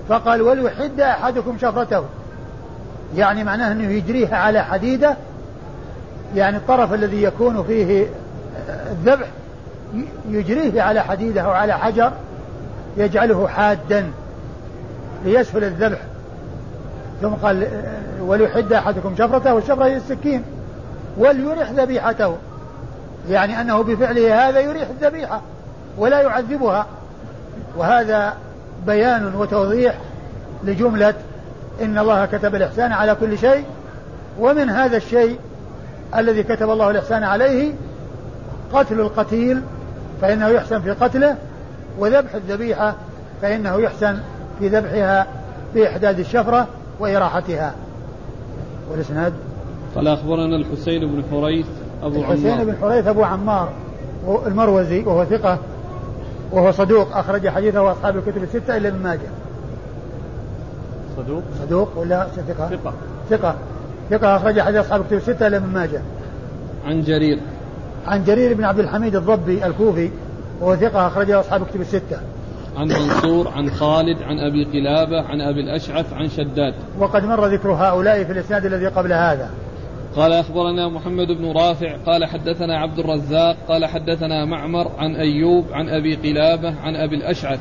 فقال 0.09 0.41
وليحد 0.41 0.99
أحدكم 0.99 1.57
شفرته. 1.61 2.03
يعني 3.15 3.43
معناه 3.43 3.71
أنه 3.71 3.91
يجريها 3.91 4.37
على 4.37 4.63
حديدة. 4.63 5.15
يعني 6.35 6.57
الطرف 6.57 6.93
الذي 6.93 7.23
يكون 7.23 7.63
فيه 7.63 8.07
الذبح 8.91 9.27
يجريه 10.29 10.81
على 10.81 11.01
حديدة 11.01 11.41
أو 11.41 11.51
على 11.51 11.73
حجر 11.73 12.11
يجعله 12.97 13.47
حادا 13.47 14.11
ليسهل 15.25 15.63
الذبح. 15.63 15.99
ثم 17.21 17.29
قال 17.29 17.67
وليحد 18.21 18.73
أحدكم 18.73 19.15
شفرته. 19.17 19.53
والشفرة 19.53 19.85
هي 19.85 19.97
السكين. 19.97 20.43
وليرح 21.17 21.71
ذبيحته. 21.71 22.37
يعني 23.29 23.61
أنه 23.61 23.83
بفعله 23.83 24.49
هذا 24.49 24.59
يريح 24.59 24.89
الذبيحة 24.89 25.41
ولا 25.97 26.21
يعذبها. 26.21 26.87
وهذا 27.77 28.33
بيان 28.85 29.35
وتوضيح 29.35 29.97
لجملة 30.63 31.13
إن 31.81 31.97
الله 31.97 32.25
كتب 32.25 32.55
الإحسان 32.55 32.91
على 32.91 33.15
كل 33.15 33.37
شيء 33.37 33.65
ومن 34.39 34.69
هذا 34.69 34.97
الشيء 34.97 35.37
الذي 36.15 36.43
كتب 36.43 36.69
الله 36.69 36.89
الإحسان 36.89 37.23
عليه 37.23 37.73
قتل 38.73 38.99
القتيل 38.99 39.61
فإنه 40.21 40.47
يحسن 40.47 40.81
في 40.81 40.91
قتله 40.91 41.35
وذبح 41.99 42.35
الذبيحة 42.35 42.95
فإنه 43.41 43.81
يحسن 43.81 44.17
في 44.59 44.67
ذبحها 44.67 45.27
بإحداد 45.75 46.19
الشفرة 46.19 46.67
وإراحتها. 46.99 47.73
والإسناد؟ 48.91 49.33
قال 49.95 50.07
أخبرنا 50.07 50.55
الحسين 50.55 51.01
بن 51.11 51.23
حريث 51.31 51.65
أبو 52.03 52.19
الحسين 52.19 52.51
عمار. 52.51 52.65
بن 52.65 52.75
حريث 52.81 53.07
أبو 53.07 53.23
عمار 53.23 53.69
المروزي 54.45 55.03
وهو 55.03 55.25
ثقة 55.25 55.57
وهو 56.51 56.71
صدوق 56.71 57.17
أخرج 57.17 57.47
حديثه 57.47 57.91
أصحاب 57.91 58.17
الكتب 58.17 58.43
الستة 58.43 58.77
إلا 58.77 58.89
ابن 58.89 59.03
ماجه. 59.03 59.29
صدوق؟ 61.17 61.43
صدوق 61.61 61.89
ولا 61.97 62.27
ثقة؟ 62.47 62.69
ثقة. 62.69 62.93
ثقة. 63.29 63.55
ثقة 64.09 64.35
أخرج 64.35 64.59
حديث 64.59 64.79
أصحاب 64.79 65.01
الكتب 65.01 65.17
الستة 65.17 65.47
إلا 65.47 65.57
ابن 65.57 65.67
ماجه. 65.67 66.01
عن 66.85 67.01
جرير. 67.01 67.39
عن 68.07 68.23
جرير 68.23 68.53
بن 68.53 68.63
عبد 68.63 68.79
الحميد 68.79 69.15
الضبي 69.15 69.65
الكوفي 69.65 70.09
وهو 70.61 70.75
ثقة 70.75 71.07
أخرجه 71.07 71.39
أصحاب 71.39 71.61
الكتب 71.61 71.81
الستة. 71.81 72.17
عن 72.77 72.87
منصور 72.87 73.47
عن 73.47 73.69
خالد 73.69 74.21
عن 74.21 74.39
أبي 74.39 74.65
قلابة 74.65 75.21
عن 75.21 75.41
أبي 75.41 75.59
الأشعث 75.61 76.13
عن 76.13 76.29
شداد. 76.29 76.73
وقد 76.99 77.25
مر 77.25 77.45
ذكر 77.47 77.71
هؤلاء 77.71 78.23
في 78.23 78.31
الإسناد 78.31 78.65
الذي 78.65 78.87
قبل 78.87 79.13
هذا. 79.13 79.49
قال 80.15 80.33
أخبرنا 80.33 80.89
محمد 80.89 81.27
بن 81.27 81.51
رافع 81.51 81.97
قال 81.97 82.25
حدثنا 82.25 82.77
عبد 82.77 82.99
الرزاق 82.99 83.57
قال 83.67 83.85
حدثنا 83.85 84.45
معمر 84.45 84.91
عن 84.97 85.15
أيوب 85.15 85.65
عن 85.71 85.89
أبي 85.89 86.15
قلابة 86.15 86.79
عن 86.79 86.95
أبي 86.95 87.15
الأشعث 87.15 87.59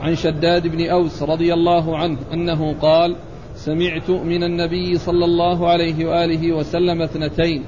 عن 0.00 0.14
شداد 0.14 0.66
بن 0.66 0.86
أوس 0.86 1.22
رضي 1.22 1.54
الله 1.54 1.96
عنه 1.96 2.18
أنه 2.32 2.74
قال 2.80 3.16
سمعت 3.54 4.10
من 4.10 4.42
النبي 4.44 4.98
صلى 4.98 5.24
الله 5.24 5.68
عليه 5.68 6.06
وآله 6.06 6.52
وسلم 6.52 7.02
اثنتين 7.02 7.64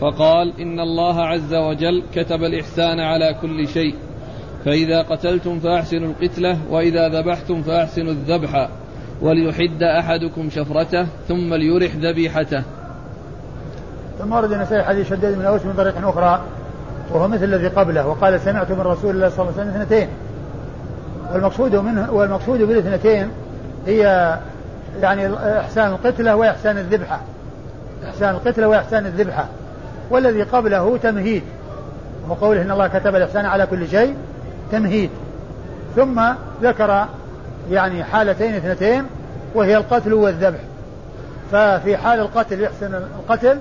فقال 0.00 0.60
إن 0.60 0.80
الله 0.80 1.20
عز 1.20 1.54
وجل 1.54 2.02
كتب 2.14 2.44
الإحسان 2.44 3.00
على 3.00 3.36
كل 3.42 3.68
شيء 3.68 3.94
فإذا 4.64 5.02
قتلتم 5.02 5.58
فأحسنوا 5.58 6.08
القتلة 6.08 6.58
وإذا 6.70 7.08
ذبحتم 7.08 7.62
فأحسنوا 7.62 8.12
الذبح 8.12 8.68
وليحد 9.22 9.82
أحدكم 9.82 10.50
شفرته 10.50 11.06
ثم 11.28 11.54
ليرح 11.54 11.96
ذبيحته. 11.96 12.64
ثم 14.18 14.32
ورد 14.32 14.52
النسائي 14.52 14.82
حديث 14.84 15.10
شداد 15.10 15.38
بن 15.38 15.44
أوس 15.44 15.64
من 15.64 15.74
طريق 15.76 16.08
أخرى 16.08 16.40
وهو 17.10 17.28
مثل 17.28 17.44
الذي 17.44 17.68
قبله 17.68 18.06
وقال 18.06 18.40
سمعت 18.40 18.70
من 18.70 18.80
رسول 18.80 19.14
الله 19.14 19.28
صلى 19.28 19.40
الله 19.40 19.52
عليه 19.52 19.70
وسلم 19.70 19.80
اثنتين. 19.82 20.08
والمقصود 21.32 21.76
منه 21.76 22.12
والمقصود 22.12 22.62
بالاثنتين 22.62 23.30
هي 23.86 24.38
يعني 25.00 25.34
إحسان 25.60 25.90
القتلة 25.90 26.36
وإحسان 26.36 26.78
الذبحة. 26.78 27.20
إحسان 28.08 28.34
القتلة 28.34 28.68
وإحسان 28.68 29.06
الذبحة. 29.06 29.46
والذي 30.10 30.42
قبله 30.42 30.96
تمهيد 30.96 31.42
وقوله 32.28 32.62
إن 32.62 32.70
الله 32.70 32.88
كتب 32.88 33.16
الإحسان 33.16 33.46
على 33.46 33.66
كل 33.66 33.88
شيء 33.88 34.16
تمهيد. 34.72 35.10
ثم 35.96 36.22
ذكر 36.62 37.06
يعني 37.70 38.04
حالتين 38.04 38.54
اثنتين 38.54 39.04
وهي 39.54 39.76
القتل 39.76 40.14
والذبح. 40.14 40.58
ففي 41.52 41.96
حال 41.96 42.20
القتل 42.20 42.62
يحسن 42.62 42.94
القتل 42.94 43.58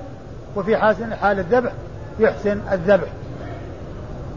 وفي 0.55 0.77
حال 0.77 1.13
حال 1.13 1.39
الذبح 1.39 1.71
يحسن 2.19 2.59
الذبح. 2.71 3.07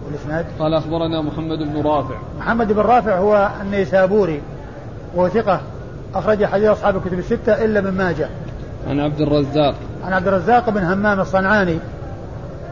والإسناد؟ 0.06 0.46
قال 0.58 0.74
أخبرنا 0.74 1.22
محمد 1.22 1.58
بن 1.58 1.82
رافع. 1.82 2.14
محمد 2.38 2.72
بن 2.72 2.80
رافع 2.80 3.18
هو 3.18 3.50
النيسابوري 3.62 4.40
وهو 5.14 5.28
ثقة 5.28 5.60
أخرج 6.14 6.44
حديث 6.44 6.68
أصحاب 6.68 6.96
الكتب 6.96 7.18
الستة 7.18 7.64
إلا 7.64 7.80
من 7.80 7.90
ماجه. 7.90 8.28
عن 8.88 9.00
عبد 9.00 9.20
الرزاق. 9.20 9.74
عن 10.04 10.12
عبد 10.12 10.28
الرزاق 10.28 10.70
بن 10.70 10.82
همام 10.82 11.20
الصنعاني 11.20 11.78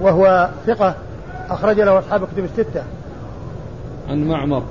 وهو 0.01 0.49
ثقة 0.67 0.95
أخرج 1.51 1.81
له 1.81 1.99
أصحاب 1.99 2.23
الكتب 2.23 2.45
الستة. 2.45 2.83
عن 4.09 4.29
معمر. 4.29 4.63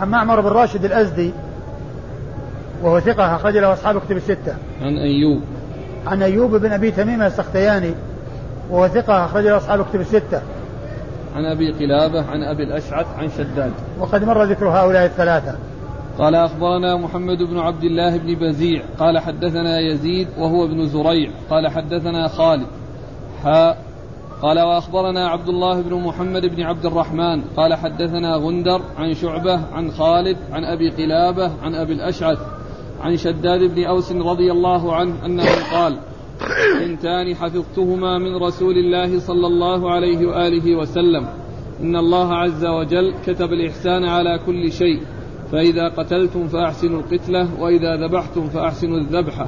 عن 0.00 0.08
معمر 0.08 0.40
بن 0.40 0.48
راشد 0.48 0.84
الأزدي 0.84 1.30
وهو 2.82 3.00
ثقة 3.00 3.36
أخرج 3.36 3.56
له 3.56 3.72
أصحاب 3.72 3.96
الكتب 3.96 4.16
الستة. 4.16 4.54
عن 4.82 4.98
أيوب. 4.98 5.40
عن 6.06 6.22
أيوب 6.22 6.56
بن 6.56 6.72
أبي 6.72 6.90
تميم 6.90 7.22
السختياني 7.22 7.94
وهو 8.70 8.88
ثقة 8.88 9.24
أخرج 9.24 9.44
له 9.44 9.56
أصحاب 9.56 9.80
الكتب 9.80 10.00
الستة. 10.00 10.42
عن 11.36 11.44
أبي 11.44 11.72
قلابة 11.72 12.24
عن 12.30 12.42
أبي 12.42 12.62
الأشعث 12.62 13.06
عن 13.18 13.28
شداد. 13.28 13.72
وقد 13.98 14.24
مر 14.24 14.44
ذكر 14.44 14.68
هؤلاء 14.68 15.04
الثلاثة. 15.04 15.58
قال 16.18 16.34
أخبرنا 16.34 16.96
محمد 16.96 17.38
بن 17.38 17.58
عبد 17.58 17.84
الله 17.84 18.16
بن 18.16 18.34
بزيع 18.34 18.82
قال 18.98 19.18
حدثنا 19.18 19.80
يزيد 19.80 20.28
وهو 20.38 20.64
ابن 20.64 20.86
زريع 20.86 21.30
قال 21.50 21.68
حدثنا 21.68 22.28
خالد. 22.28 22.66
حاء 23.44 23.78
قال 24.42 24.60
وأخبرنا 24.60 25.28
عبد 25.28 25.48
الله 25.48 25.82
بن 25.82 25.94
محمد 25.94 26.46
بن 26.46 26.62
عبد 26.62 26.86
الرحمن 26.86 27.42
قال 27.56 27.74
حدثنا 27.74 28.36
غندر 28.36 28.80
عن 28.98 29.14
شعبة 29.14 29.60
عن 29.72 29.90
خالد 29.90 30.36
عن 30.52 30.64
أبي 30.64 30.90
قلابة 30.90 31.50
عن 31.62 31.74
أبي 31.74 31.92
الأشعث. 31.92 32.38
عن 33.06 33.16
شداد 33.16 33.74
بن 33.74 33.84
أوس 33.84 34.12
رضي 34.12 34.52
الله 34.52 34.94
عنه 34.94 35.26
أنه 35.26 35.44
قال 35.72 35.98
اثنتان 36.76 37.34
حفظتهما 37.34 38.18
من 38.18 38.36
رسول 38.36 38.78
الله 38.78 39.20
صلى 39.20 39.46
الله 39.46 39.90
عليه 39.90 40.26
وآله 40.26 40.76
وسلم 40.76 41.28
إن 41.80 41.96
الله 41.96 42.34
عز 42.34 42.64
وجل 42.64 43.14
كتب 43.26 43.52
الإحسان 43.52 44.04
على 44.04 44.40
كل 44.46 44.72
شيء 44.72 45.00
فإذا 45.52 45.88
قتلتم 45.88 46.48
فأحسنوا 46.48 47.00
القتلة 47.00 47.48
وإذا 47.60 47.96
ذبحتم 48.06 48.48
فأحسنوا 48.48 48.98
الذبحة 48.98 49.46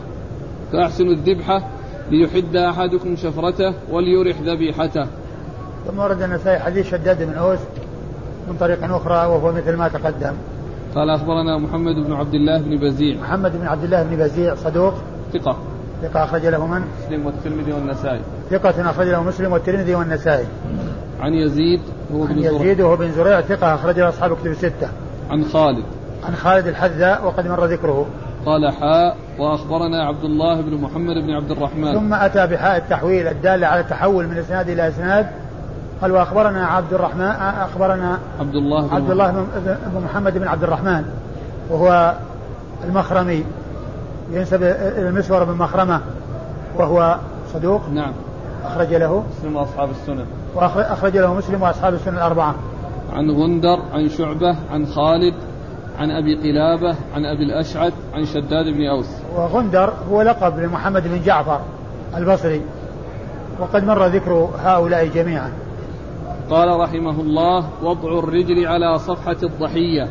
فأحسنوا 0.72 1.12
الذبحة 1.12 1.68
ليحد 2.10 2.56
أحدكم 2.56 3.16
شفرته 3.16 3.74
وليرح 3.90 4.40
ذبيحته. 4.40 5.06
ثم 5.86 5.98
ورد 5.98 6.22
النسائي 6.22 6.58
حديث 6.58 6.90
شداد 6.90 7.22
بن 7.22 7.32
أوس 7.32 7.58
من 8.48 8.56
طريق 8.60 8.84
أخرى 8.84 9.26
وهو 9.26 9.52
مثل 9.52 9.76
ما 9.76 9.88
تقدم. 9.88 10.34
قال 10.94 11.10
أخبرنا 11.10 11.58
محمد 11.58 11.94
بن 11.94 12.12
عبد 12.12 12.34
الله 12.34 12.58
بن 12.58 12.76
بزيع. 12.76 13.20
محمد 13.20 13.52
بن 13.56 13.66
عبد 13.66 13.84
الله 13.84 14.02
بن 14.02 14.16
بزيع 14.16 14.54
صدوق. 14.54 14.94
ثقة. 15.32 15.56
ثقة 16.02 16.24
أخرج 16.24 16.46
له 16.46 16.66
من؟ 16.66 16.82
مسلم 17.04 17.26
والترمذي 17.26 17.72
والنسائي. 17.72 18.20
ثقة 18.50 18.90
أخرج 18.90 19.08
له 19.08 19.22
مسلم 19.22 19.52
والترمذي 19.52 19.94
والنسائي. 19.94 20.46
عن 21.20 21.32
يزيد 21.32 21.80
هو 22.14 22.24
عن 22.24 22.34
بن 22.34 22.42
زرع. 22.42 22.52
يزيد 22.52 22.80
وهو 22.80 22.96
بن 22.96 23.12
زريع 23.12 23.40
ثقة 23.40 23.74
أخرج 23.74 23.98
له 23.98 24.08
أصحاب 24.08 24.36
كتب 24.36 24.46
الستة. 24.46 24.88
عن 25.30 25.44
خالد. 25.44 25.84
عن 26.24 26.34
خالد 26.34 26.66
الحذاء 26.66 27.26
وقد 27.26 27.46
مر 27.46 27.64
ذكره. 27.64 28.06
قال 28.46 28.72
حاء 28.72 29.16
وأخبرنا 29.38 30.04
عبد 30.04 30.24
الله 30.24 30.60
بن 30.60 30.74
محمد 30.74 31.14
بن 31.14 31.30
عبد 31.30 31.50
الرحمن. 31.50 31.92
ثم 31.92 32.14
أتى 32.14 32.46
بحاء 32.46 32.76
التحويل 32.76 33.26
الدالة 33.26 33.66
على 33.66 33.80
التحول 33.80 34.26
من 34.26 34.36
إسناد 34.36 34.68
إلى 34.68 34.88
إسناد 34.88 35.26
قال 36.02 36.12
وأخبرنا 36.12 36.66
عبد 36.66 36.92
الرحمن 36.92 37.30
أخبرنا 37.60 38.18
عبد 38.40 38.54
الله 38.54 38.86
بن 38.86 38.94
عبد 38.94 39.10
الله 39.10 39.30
بن 39.94 40.04
محمد 40.04 40.38
بن 40.38 40.48
عبد 40.48 40.62
الرحمن 40.62 41.04
وهو 41.70 42.14
المخرمي 42.84 43.44
ينسب 44.32 44.62
إلى 44.62 45.08
المسور 45.08 45.44
بن 45.44 45.52
مخرمة 45.52 46.00
وهو 46.76 47.18
صدوق. 47.54 47.80
نعم. 47.92 48.12
أخرج 48.64 48.94
له. 48.94 49.24
مسلم 49.38 49.56
وأصحاب 49.56 49.90
السنن. 49.90 50.26
وأخرج 50.54 51.16
له 51.16 51.34
مسلم 51.34 51.62
وأصحاب 51.62 51.94
السنن 51.94 52.14
الأربعة. 52.14 52.54
عن 53.12 53.30
غندر 53.30 53.82
عن 53.92 54.08
شعبة 54.08 54.56
عن 54.72 54.86
خالد 54.86 55.34
عن 55.98 56.10
أبي 56.10 56.34
قلابة 56.34 56.96
عن 57.14 57.24
أبي 57.24 57.44
الأشعث 57.44 57.92
عن 58.14 58.24
شداد 58.24 58.66
بن 58.74 58.86
أوس. 58.86 59.08
وغندر 59.36 59.92
هو 60.10 60.22
لقب 60.22 60.58
لمحمد 60.58 61.08
بن 61.08 61.22
جعفر 61.24 61.60
البصري 62.16 62.62
وقد 63.60 63.84
مر 63.84 64.06
ذكر 64.06 64.48
هؤلاء 64.64 65.06
جميعا. 65.06 65.52
قال 66.50 66.80
رحمه 66.80 67.20
الله 67.20 67.68
وضع 67.82 68.18
الرجل 68.18 68.66
على 68.66 68.98
صفحة 68.98 69.36
الضحية. 69.42 70.08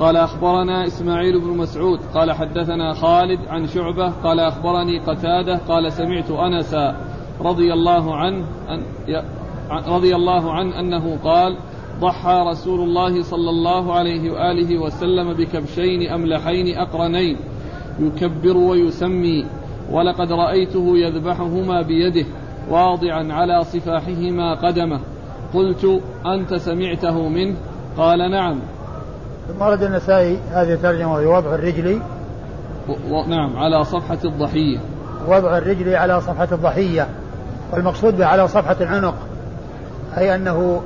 قال 0.00 0.16
أخبرنا 0.16 0.86
إسماعيل 0.86 1.40
بن 1.40 1.56
مسعود. 1.56 2.00
قال 2.14 2.32
حدثنا 2.32 2.94
خالد 2.94 3.40
عن 3.48 3.66
شعبة. 3.66 4.12
قال 4.24 4.40
أخبرني 4.40 4.98
قتادة. 4.98 5.60
قال 5.68 5.92
سمعت 5.92 6.30
أنسا 6.30 6.96
رضي 7.40 7.72
الله 7.72 8.16
عنه 8.16 8.44
أن 8.68 8.82
رضي 9.88 10.16
الله 10.16 10.52
عنه 10.52 10.80
أنه 10.80 11.18
قال 11.24 11.56
ضحى 12.00 12.44
رسول 12.46 12.80
الله 12.80 13.22
صلى 13.22 13.50
الله 13.50 13.94
عليه 13.94 14.30
وآله 14.30 14.78
وسلم 14.78 15.32
بكبشين 15.32 16.10
أملحين 16.10 16.78
أقرنين 16.78 17.36
يكبر 18.00 18.56
ويسمي 18.56 19.46
ولقد 19.90 20.32
رأيته 20.32 20.98
يذبحهما 20.98 21.82
بيده. 21.82 22.26
واضعا 22.70 23.32
على 23.32 23.64
صفاحهما 23.64 24.54
قدمه. 24.54 25.00
قلت 25.54 26.00
أنت 26.26 26.54
سمعته 26.54 27.28
منه؟ 27.28 27.56
قال 27.96 28.30
نعم. 28.30 28.58
ثم 29.48 29.62
ورد 29.62 29.82
النسائي 29.82 30.38
هذه 30.52 30.72
الترجمة 30.72 31.14
وهي 31.14 31.26
وضع 31.26 31.54
الرجل. 31.54 32.00
و... 33.10 33.24
نعم 33.26 33.56
على 33.56 33.84
صفحة 33.84 34.18
الضحية. 34.24 34.78
وضع 35.28 35.58
الرجل 35.58 35.94
على 35.94 36.20
صفحة 36.20 36.48
الضحية. 36.52 37.06
والمقصود 37.72 38.18
به 38.18 38.26
على 38.26 38.48
صفحة 38.48 38.76
العنق. 38.80 39.14
أي 40.18 40.34
أنه 40.34 40.82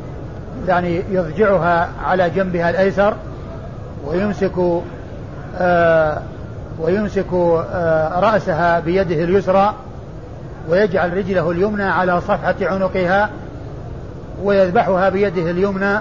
يعني 0.68 1.02
يضجعها 1.10 1.88
على 2.04 2.30
جنبها 2.30 2.70
الأيسر 2.70 3.14
ويمسك 4.06 4.82
آه 5.58 6.22
ويمسك 6.80 7.32
آه 7.32 8.20
رأسها 8.20 8.80
بيده 8.80 9.24
اليسرى 9.24 9.74
ويجعل 10.68 11.16
رجله 11.16 11.50
اليمنى 11.50 11.84
على 11.84 12.20
صفحة 12.20 12.54
عنقها 12.62 13.30
ويذبحها 14.42 15.08
بيده 15.08 15.50
اليمنى. 15.50 16.00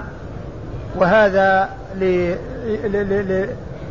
وهذا 0.96 1.68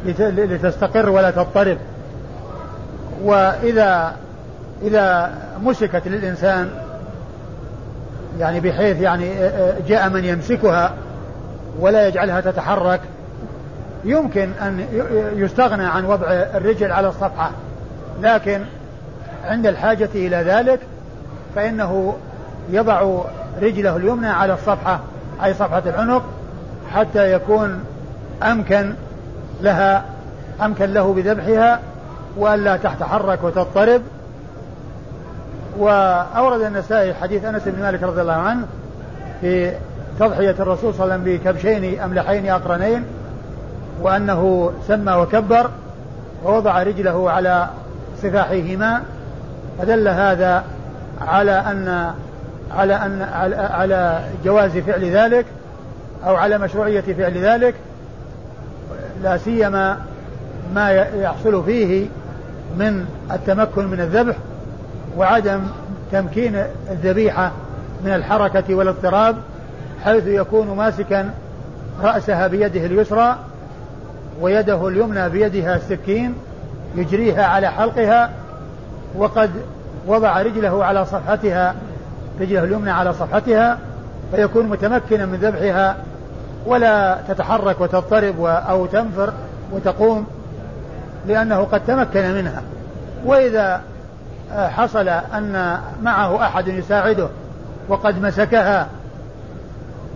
لتستقر 0.05 1.09
ولا 1.09 1.31
تضطرب. 1.31 1.77
وإذا 3.23 4.15
إذا 4.81 5.31
مسكت 5.63 6.07
للإنسان 6.07 6.69
يعني 8.39 8.59
بحيث 8.59 9.01
يعني 9.01 9.33
جاء 9.87 10.09
من 10.09 10.25
يمسكها 10.25 10.93
ولا 11.79 12.07
يجعلها 12.07 12.41
تتحرك 12.41 13.01
يمكن 14.03 14.49
أن 14.61 14.85
يستغنى 15.35 15.85
عن 15.85 16.05
وضع 16.05 16.27
الرجل 16.27 16.91
على 16.91 17.07
الصفحة. 17.07 17.51
لكن 18.21 18.61
عند 19.45 19.67
الحاجة 19.67 20.09
إلى 20.15 20.37
ذلك 20.37 20.79
فإنه 21.55 22.15
يضع 22.69 23.21
رجله 23.61 23.95
اليمنى 23.95 24.27
على 24.27 24.53
الصفحة 24.53 24.99
أي 25.43 25.53
صفحة 25.53 25.83
العنق 25.85 26.23
حتى 26.93 27.33
يكون 27.33 27.83
أمكن 28.43 28.93
لها 29.61 30.05
أمكن 30.61 30.93
له 30.93 31.13
بذبحها 31.13 31.79
وألا 32.37 32.77
تتحرك 32.77 33.43
وتضطرب. 33.43 34.01
وأورد 35.77 36.61
النسائي 36.61 37.13
حديث 37.13 37.45
أنس 37.45 37.61
بن 37.65 37.81
مالك 37.81 38.03
رضي 38.03 38.21
الله 38.21 38.33
عنه 38.33 38.65
في 39.41 39.73
تضحية 40.19 40.55
الرسول 40.59 40.93
صلى 40.93 41.03
الله 41.03 41.13
عليه 41.13 41.23
وسلم 41.23 41.37
بكبشين 41.37 41.99
أملحين 41.99 42.49
أقرنين 42.49 43.05
وأنه 44.01 44.71
سمى 44.87 45.13
وكبر 45.13 45.69
ووضع 46.45 46.83
رجله 46.83 47.31
على 47.31 47.67
سفاحهما 48.21 49.01
فدل 49.79 50.07
هذا 50.07 50.63
على 51.21 51.51
أن 51.51 52.13
على 52.71 52.95
أن 52.95 53.21
على, 53.21 53.55
على 53.55 54.21
جواز 54.45 54.77
فعل 54.77 55.05
ذلك 55.05 55.45
أو 56.25 56.35
على 56.35 56.57
مشروعية 56.57 57.01
فعل 57.01 57.37
ذلك 57.37 57.75
لا 59.23 59.37
سيما 59.37 59.97
ما 60.75 60.91
يحصل 60.91 61.65
فيه 61.65 62.07
من 62.77 63.05
التمكن 63.31 63.87
من 63.87 63.99
الذبح 63.99 64.35
وعدم 65.17 65.61
تمكين 66.11 66.63
الذبيحة 66.91 67.51
من 68.05 68.13
الحركة 68.13 68.75
والاضطراب 68.75 69.35
حيث 70.03 70.27
يكون 70.27 70.67
ماسكا 70.67 71.29
رأسها 72.01 72.47
بيده 72.47 72.85
اليسرى 72.85 73.35
ويده 74.41 74.87
اليمنى 74.87 75.29
بيدها 75.29 75.75
السكين 75.75 76.35
يجريها 76.95 77.45
على 77.45 77.71
حلقها 77.71 78.29
وقد 79.15 79.49
وضع 80.07 80.41
رجله 80.41 80.85
على 80.85 81.05
صفحتها 81.05 81.75
رجله 82.41 82.63
اليمنى 82.63 82.91
على 82.91 83.13
صفحتها 83.13 83.77
فيكون 84.31 84.65
متمكنا 84.65 85.25
من 85.25 85.35
ذبحها 85.35 85.95
ولا 86.65 87.17
تتحرك 87.27 87.81
وتضطرب 87.81 88.45
أو 88.45 88.85
تنفر 88.85 89.33
وتقوم 89.71 90.25
لأنه 91.27 91.63
قد 91.63 91.85
تمكن 91.85 92.33
منها. 92.33 92.61
وإذا 93.25 93.81
حصل 94.51 95.07
أن 95.07 95.79
معه 96.03 96.45
أحد 96.45 96.67
يساعده 96.67 97.27
وقد 97.89 98.21
مسكها 98.21 98.87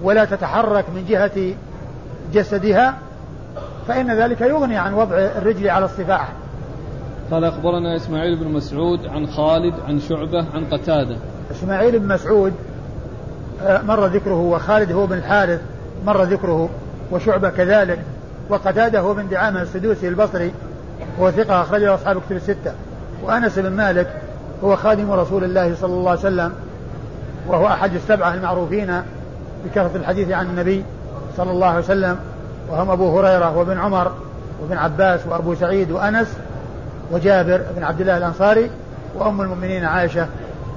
ولا 0.04 0.26
تتحرك 0.26 0.86
من 0.96 1.06
جهة 1.10 1.54
جسدها 2.34 2.94
فإن 3.88 4.12
ذلك 4.12 4.42
يغني 4.42 4.78
عن 4.78 4.94
وضع 4.94 5.16
الرجل 5.18 5.70
على 5.70 5.86
الصفاح. 5.86 6.28
قال 7.32 7.44
أخبرنا 7.44 7.96
إسماعيل 7.96 8.36
بن 8.36 8.48
مسعود 8.48 9.06
عن 9.06 9.28
خالد 9.28 9.74
عن 9.88 10.00
شعبة 10.00 10.46
عن 10.54 10.66
قتادة. 10.72 11.18
إسماعيل 11.52 12.00
بن 12.00 12.08
مسعود 12.08 12.54
آه، 13.64 13.82
مر 13.82 14.06
ذكره 14.06 14.42
وخالد 14.42 14.92
هو 14.92 15.06
بن 15.06 15.18
الحارث 15.18 15.62
مر 16.06 16.24
ذكره 16.24 16.70
وشعبة 17.12 17.50
كذلك 17.50 18.00
وقتادة 18.50 19.00
هو 19.00 19.14
بن 19.14 19.30
دعامة 19.30 19.62
السدوسي 19.62 20.08
البصري 20.08 20.52
هو 21.20 21.32
ثقة 21.32 21.62
أخرجه 21.62 21.96
أصحاب 21.96 22.22
كتب 22.22 22.36
الستة. 22.36 22.74
وأنس 23.24 23.60
بن 23.60 23.72
مالك 23.72 24.22
هو 24.64 24.76
خادم 24.76 25.12
رسول 25.12 25.44
الله 25.44 25.76
صلى 25.76 25.94
الله 25.94 26.10
عليه 26.10 26.20
وسلم 26.20 26.54
وهو 27.48 27.68
أحد 27.68 27.94
السبعة 27.94 28.34
المعروفين 28.34 29.02
بكثرة 29.66 29.92
الحديث 29.96 30.32
عن 30.32 30.46
النبي 30.46 30.84
صلى 31.38 31.52
الله 31.52 31.68
عليه 31.68 31.80
وسلم. 31.80 32.18
وهم 32.70 32.90
أبو 32.90 33.20
هريرة 33.20 33.58
وابن 33.58 33.78
عمر 33.78 34.12
وابن 34.62 34.78
عباس 34.78 35.20
وأبو 35.28 35.56
سعيد 35.56 35.92
وأنس 35.92 36.28
وجابر 37.12 37.62
بن 37.76 37.84
عبد 37.84 38.02
الله 38.02 38.18
الأنصاري 38.18 38.70
وأم 39.16 39.42
المؤمنين 39.42 39.86
عائشة 39.86 40.28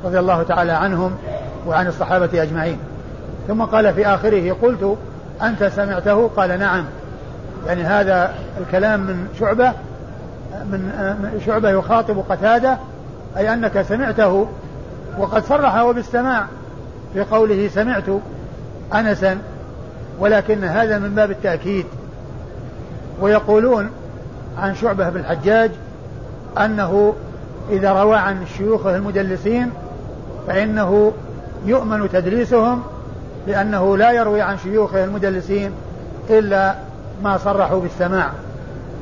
رضي 0.04 0.18
الله 0.18 0.42
تعالى 0.42 0.72
عنهم 0.72 1.16
وعن 1.66 1.86
الصحابة 1.86 2.42
أجمعين. 2.42 2.78
ثم 3.48 3.62
قال 3.62 3.94
في 3.94 4.06
آخره 4.06 4.56
قلت 4.62 4.96
أنت 5.42 5.64
سمعته؟ 5.64 6.30
قال 6.36 6.58
نعم. 6.58 6.84
يعني 7.66 7.82
هذا 7.82 8.34
الكلام 8.60 9.00
من 9.00 9.28
شعبة 9.40 9.72
من 10.64 11.40
شعبة 11.46 11.70
يخاطب 11.70 12.24
قتادة 12.28 12.78
أي 13.36 13.54
أنك 13.54 13.82
سمعته 13.82 14.48
وقد 15.18 15.44
صرح 15.44 15.90
بالسماع 15.90 16.46
في 17.14 17.20
قوله 17.20 17.68
سمعت 17.74 18.04
أنسا 18.94 19.38
ولكن 20.18 20.64
هذا 20.64 20.98
من 20.98 21.14
باب 21.14 21.30
التأكيد. 21.30 21.86
ويقولون 23.20 23.90
عن 24.58 24.74
شعبة 24.74 25.08
بن 25.08 25.20
الحجاج 25.20 25.70
أنه 26.58 27.14
إذا 27.70 27.92
روى 27.92 28.16
عن 28.16 28.46
شيوخه 28.56 28.96
المدلسين 28.96 29.70
فإنه 30.46 31.12
يؤمن 31.66 32.08
تدليسهم 32.08 32.82
لأنه 33.46 33.96
لا 33.96 34.12
يروي 34.12 34.40
عن 34.40 34.58
شيوخه 34.58 35.04
المدلسين 35.04 35.72
إلا 36.30 36.74
ما 37.22 37.36
صرحوا 37.36 37.80
بالسماع 37.80 38.32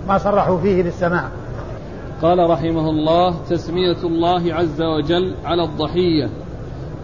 ما 0.09 0.19
صرحوا 0.19 0.59
فيه 0.59 0.83
بالسماع. 0.83 1.29
قال 2.23 2.51
رحمه 2.51 2.91
الله 2.91 3.35
تسمية 3.51 4.03
الله 4.05 4.55
عز 4.55 4.83
وجل 4.83 5.35
على 5.45 5.65
الضحية. 5.65 6.31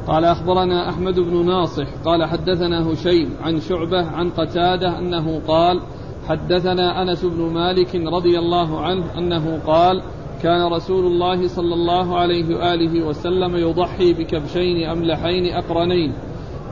قال 0.07 0.25
أخبرنا 0.25 0.89
أحمد 0.89 1.15
بن 1.15 1.47
ناصح 1.47 1.87
قال 2.05 2.25
حدثنا 2.25 2.93
هشيم 2.93 3.37
عن 3.43 3.61
شعبة 3.61 4.07
عن 4.07 4.31
قتادة 4.31 4.99
أنه 4.99 5.41
قال 5.49 5.81
حدثنا 6.29 7.03
أنس 7.03 7.25
بن 7.25 7.43
مالك 7.43 7.95
رضي 7.95 8.39
الله 8.39 8.81
عنه 8.81 9.05
أنه 9.19 9.59
قال 9.67 10.03
كان 10.43 10.73
رسول 10.73 11.07
الله 11.07 11.49
صلى 11.49 11.75
الله 11.75 12.19
عليه 12.19 12.57
وآله 12.57 13.07
وسلم 13.07 13.57
يضحي 13.57 14.13
بكبشين 14.13 14.91
أملحين 14.91 15.55
أقرنين 15.55 16.13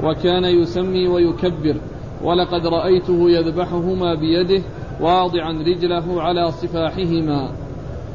وكان 0.02 0.44
يسمي 0.44 1.08
ويكبر 1.08 1.76
ولقد 2.22 2.66
رأيته 2.66 3.30
يذبحهما 3.30 4.14
بيده 4.14 4.62
واضعا 5.00 5.52
رجله 5.52 6.22
على 6.22 6.50
صفاحهما. 6.50 7.48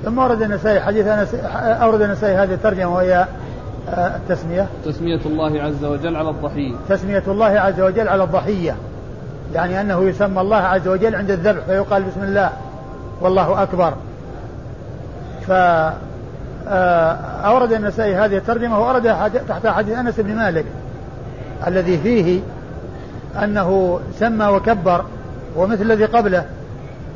ثم 0.04 0.18
ورد 0.18 0.42
النسائي 0.42 0.80
حديث 0.80 1.08
أنس 1.08 1.36
أورد 1.56 2.02
النسائي 2.02 2.36
هذه 2.36 2.54
الترجمة 2.54 2.96
وهي 2.96 3.28
آه، 3.90 4.16
التسمية. 4.16 4.68
تسمية 4.86 5.20
الله 5.26 5.62
عز 5.62 5.86
وجل 5.86 6.16
على 6.16 6.30
الضحية. 6.30 6.76
تسمية 6.90 7.24
الله 7.28 7.46
عز 7.46 7.82
وجل 7.82 8.08
على 8.08 8.24
الضحية 8.24 8.76
يعني 9.54 9.82
أنه 9.82 10.04
يسمى 10.04 10.42
الله 10.42 10.58
عز 10.58 10.88
وجل 10.88 11.16
عند 11.16 11.32
الذبح 11.32 11.66
فيقال 11.66 12.04
بسم 12.04 12.24
الله 12.24 12.50
والله 13.22 13.64
أكبر. 13.64 13.94
ف 15.48 15.52
آه، 16.68 17.76
النسائي 17.76 18.16
هذه 18.16 18.38
الترجمة 18.38 18.80
وأورد 18.80 19.04
تحت 19.50 19.68
حديث 19.68 19.98
أنس 19.98 20.20
بن 20.20 20.36
مالك 20.36 20.66
الذي 21.68 21.98
فيه 21.98 22.40
أنه 23.44 24.00
سمى 24.20 24.46
وكبر 24.46 25.06
ومثل 25.56 25.82
الذي 25.82 26.06
قبله 26.06 26.46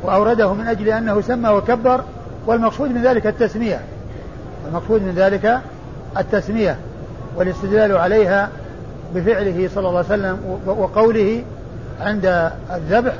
وأورده 0.04 0.54
من 0.54 0.68
أجل 0.68 0.90
أنه 0.90 1.22
سمى 1.22 1.50
وكبر 1.50 2.04
والمقصود 2.48 2.92
من 2.92 3.04
ذلك 3.04 3.28
التسمية. 3.28 3.80
المقصود 4.68 5.02
من 5.02 5.14
ذلك 5.16 5.60
التسمية 6.18 6.78
والاستدلال 7.36 7.98
عليها 7.98 8.50
بفعله 9.16 9.70
صلى 9.76 9.88
الله 9.88 9.98
عليه 9.98 10.08
وسلم 10.08 10.60
وقوله 10.66 11.44
عند 12.02 12.52
الذبح 12.76 13.14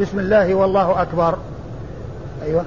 بسم 0.00 0.18
الله 0.18 0.54
والله 0.54 1.02
أكبر. 1.02 1.38
أيوة. 2.42 2.64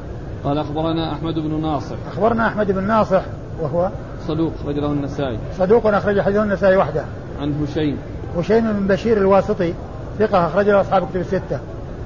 قال 0.47 0.57
أخبرنا 0.57 1.13
أحمد 1.13 1.39
بن 1.39 1.61
ناصر. 1.61 1.95
أخبرنا 2.07 2.47
أحمد 2.47 2.71
بن 2.71 2.83
ناصر 2.83 3.21
وهو 3.61 3.89
صدوق 4.27 4.51
أخرج 4.61 4.79
له 4.79 4.91
النسائي. 4.91 5.37
صدوق 5.57 5.87
أخرج 5.87 6.21
حديثه 6.21 6.43
النسائي 6.43 6.77
وحده. 6.77 7.05
عن 7.41 7.63
هشيم. 7.63 7.97
هشيم 8.37 8.73
بن 8.73 8.87
بشير 8.87 9.17
الواسطي 9.17 9.73
ثقة 10.19 10.47
أخرج 10.47 10.69
له 10.69 10.81
أصحاب 10.81 11.07
كتب 11.09 11.19
الستة. 11.19 11.59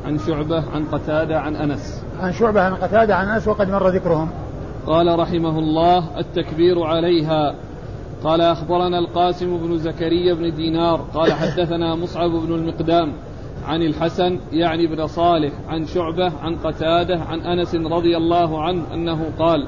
عن 0.06 0.18
شعبة 0.18 0.64
عن 0.74 0.86
قتادة 0.92 1.40
عن 1.40 1.56
أنس. 1.56 2.04
عن 2.22 2.34
شعبة 2.34 2.62
عن 2.62 2.76
قتادة 2.76 3.16
عن 3.16 3.30
أنس 3.30 3.48
وقد 3.48 3.70
مر 3.70 3.88
ذكرهم. 3.88 4.30
قال 4.88 5.20
رحمه 5.20 5.60
الله 5.60 6.20
التكبير 6.20 6.84
عليها. 6.84 7.56
قال 8.24 8.42
أخبرنا 8.42 9.00
القاسم 9.00 9.58
بن 9.58 9.78
زكريا 9.78 10.34
بن 10.34 10.56
دينار. 10.56 11.06
قال 11.14 11.34
حدثنا 11.34 11.96
مصعب 11.96 12.30
بن 12.30 12.54
المقدام. 12.56 13.14
عن 13.68 13.82
الحسن 13.82 14.40
يعني 14.52 14.88
بن 14.88 15.08
صالح 15.08 15.52
عن 15.70 15.86
شعبة 15.86 16.32
عن 16.44 16.56
قتادة 16.56 17.20
عن 17.20 17.40
أنس 17.40 17.76
رضي 17.76 18.18
الله 18.18 18.64
عنه 18.64 18.84
أنه 18.94 19.30
قال 19.40 19.68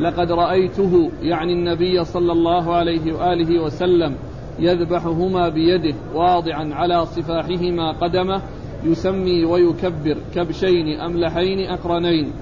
لقد 0.00 0.32
رأيته 0.32 1.10
يعني 1.22 1.52
النبي 1.52 2.04
صلى 2.04 2.32
الله 2.32 2.74
عليه 2.76 3.12
وآله 3.12 3.62
وسلم 3.62 4.14
يذبحهما 4.58 5.48
بيده 5.48 5.94
واضعا 6.14 6.74
على 6.74 7.06
صفاحهما 7.06 7.92
قدمه 7.92 8.40
يسمي 8.84 9.44
ويكبر 9.44 10.16
كبشين 10.34 11.00
أملحين 11.00 11.70
أقرنين. 11.70 12.32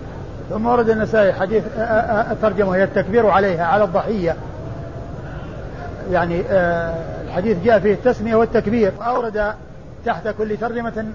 ثم 0.51 0.67
ورد 0.67 0.91
النسائي 0.91 1.33
حديث 1.33 1.65
الترجمة 2.31 2.77
هي 2.77 2.85
التكبير 2.85 3.27
عليها 3.27 3.65
على 3.65 3.85
الضحية. 3.85 4.37
يعني 6.11 6.43
الحديث 7.27 7.65
جاء 7.65 7.79
فيه 7.79 7.93
التسمية 7.93 8.35
والتكبير. 8.35 8.93
أورد 9.01 9.55
تحت 10.05 10.29
كل 10.29 10.57
ترجمة 10.57 11.07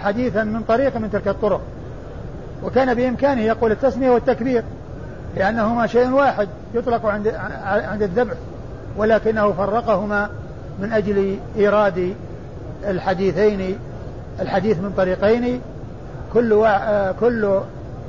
حديثا 0.00 0.44
من 0.44 0.62
طريق 0.62 0.96
من 0.96 1.10
تلك 1.10 1.28
الطرق. 1.28 1.60
وكان 2.62 2.94
بإمكانه 2.94 3.40
يقول 3.40 3.72
التسمية 3.72 4.10
والتكبير 4.10 4.62
لأنهما 5.36 5.86
شيء 5.86 6.10
واحد 6.10 6.48
يطلق 6.74 7.06
عند 7.06 7.28
عند 7.64 8.02
الذبح 8.02 8.34
ولكنه 8.96 9.52
فرقهما 9.52 10.28
من 10.78 10.92
أجل 10.92 11.38
إيراد 11.56 12.14
الحديثين 12.86 13.78
الحديث 14.40 14.78
من 14.78 14.92
طريقين. 14.96 15.60
كل 16.34 16.66
كل 17.20 17.60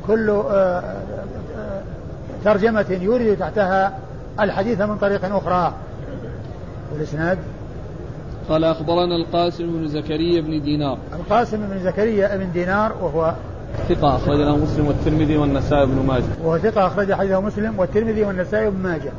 كل 0.07 0.30
آه، 0.30 0.84
آه، 1.57 1.82
ترجمة 2.45 2.86
يورد 3.01 3.38
تحتها 3.39 3.97
الحديث 4.39 4.82
من 4.82 4.97
طريق 4.97 5.36
أخرى. 5.36 5.74
والإسناد؟ 6.93 7.38
قال 8.49 8.63
أخبرنا 8.63 9.15
القاسم 9.15 9.71
بن 9.71 9.87
زكريا 9.87 10.41
بن 10.41 10.61
دينار. 10.61 10.97
القاسم 11.13 11.57
بن 11.57 11.79
زكريا 11.79 12.37
بن 12.37 12.51
دينار 12.51 12.93
وهو 13.01 13.33
ثقة 13.89 14.15
أخرج 14.15 14.39
له 14.39 14.57
مسلم 14.57 14.87
والترمذي 14.87 15.37
والنسائي 15.37 15.85
بن 15.85 16.05
ماجه. 16.07 16.23
وهو 16.43 16.57
ثقة 16.57 16.87
أخرج 16.87 17.13
حديثه 17.13 17.41
مسلم 17.41 17.79
والترمذي 17.79 18.23
والنسائي 18.23 18.69
بن 18.69 18.77
ماجه. 18.77 19.11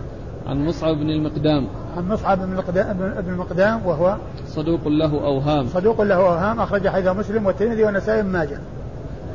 عن 0.47 0.65
مصعب 0.67 0.97
بن 0.97 1.11
المقدام. 1.11 1.67
عن 1.97 2.09
مصعب 2.09 2.39
بن 2.39 2.53
المقدام, 2.53 2.97
بن 2.97 3.33
المقدام 3.33 3.87
وهو 3.87 4.17
صدوق 4.49 4.89
له 4.89 5.25
أوهام. 5.25 5.67
صدوق 5.69 6.03
له 6.03 6.15
أوهام 6.15 6.61
أخرج 6.61 6.89
حديثه 6.89 7.13
مسلم 7.13 7.47
والترمذي 7.47 7.85
والنسائي 7.85 8.23
بن 8.23 8.29
ماجه. 8.29 8.59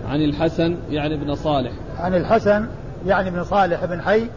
عن 0.09 0.21
الحسن 0.21 0.77
يعني 0.89 1.15
ابن 1.15 1.35
صالح. 1.35 1.71
عن 1.99 2.15
الحسن 2.15 2.65
يعني 3.07 3.29
ابن 3.29 3.43
صالح 3.43 3.85
بن 3.85 4.01
حي 4.01 4.27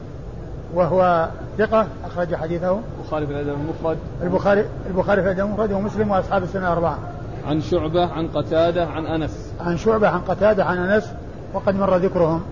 وهو 0.74 1.28
ثقة 1.58 1.86
أخرج 2.04 2.34
حديثه. 2.34 2.80
البخاري 3.00 3.26
في 3.26 3.32
الأدب 3.32 3.48
المفرد. 3.48 3.98
البخاري 4.22 4.64
البخاري 4.86 5.22
في 5.22 5.28
الأدب 5.28 5.46
المفرد 5.46 5.72
ومسلم 5.72 6.10
وأصحاب 6.10 6.42
السنة 6.42 6.62
الأربعة 6.62 6.98
عن 7.46 7.60
شعبة 7.60 8.06
عن 8.06 8.28
قتادة 8.28 8.86
عن 8.86 9.06
أنس. 9.06 9.52
عن 9.60 9.76
شعبة 9.76 10.08
عن 10.08 10.20
قتادة 10.20 10.64
عن 10.64 10.78
أنس 10.78 11.12
وقد 11.54 11.74
مر 11.76 11.96
ذكرهم. 11.96 12.42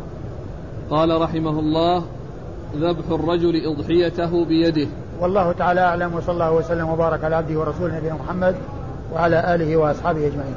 قال 0.90 1.22
رحمه 1.22 1.58
الله 1.58 2.04
ذبح 2.76 3.10
الرجل 3.10 3.66
أضحيته 3.66 4.44
بيده. 4.44 4.88
والله 5.20 5.52
تعالى 5.52 5.80
أعلم 5.80 6.14
وصلى 6.14 6.32
الله 6.32 6.52
وسلم 6.52 6.88
وبارك 6.88 7.24
على 7.24 7.36
عبده 7.36 7.60
ورسوله 7.60 7.96
نبينا 7.96 8.14
محمد 8.14 8.56
وعلى 9.14 9.54
آله 9.54 9.76
وأصحابه 9.76 10.26
أجمعين. 10.26 10.54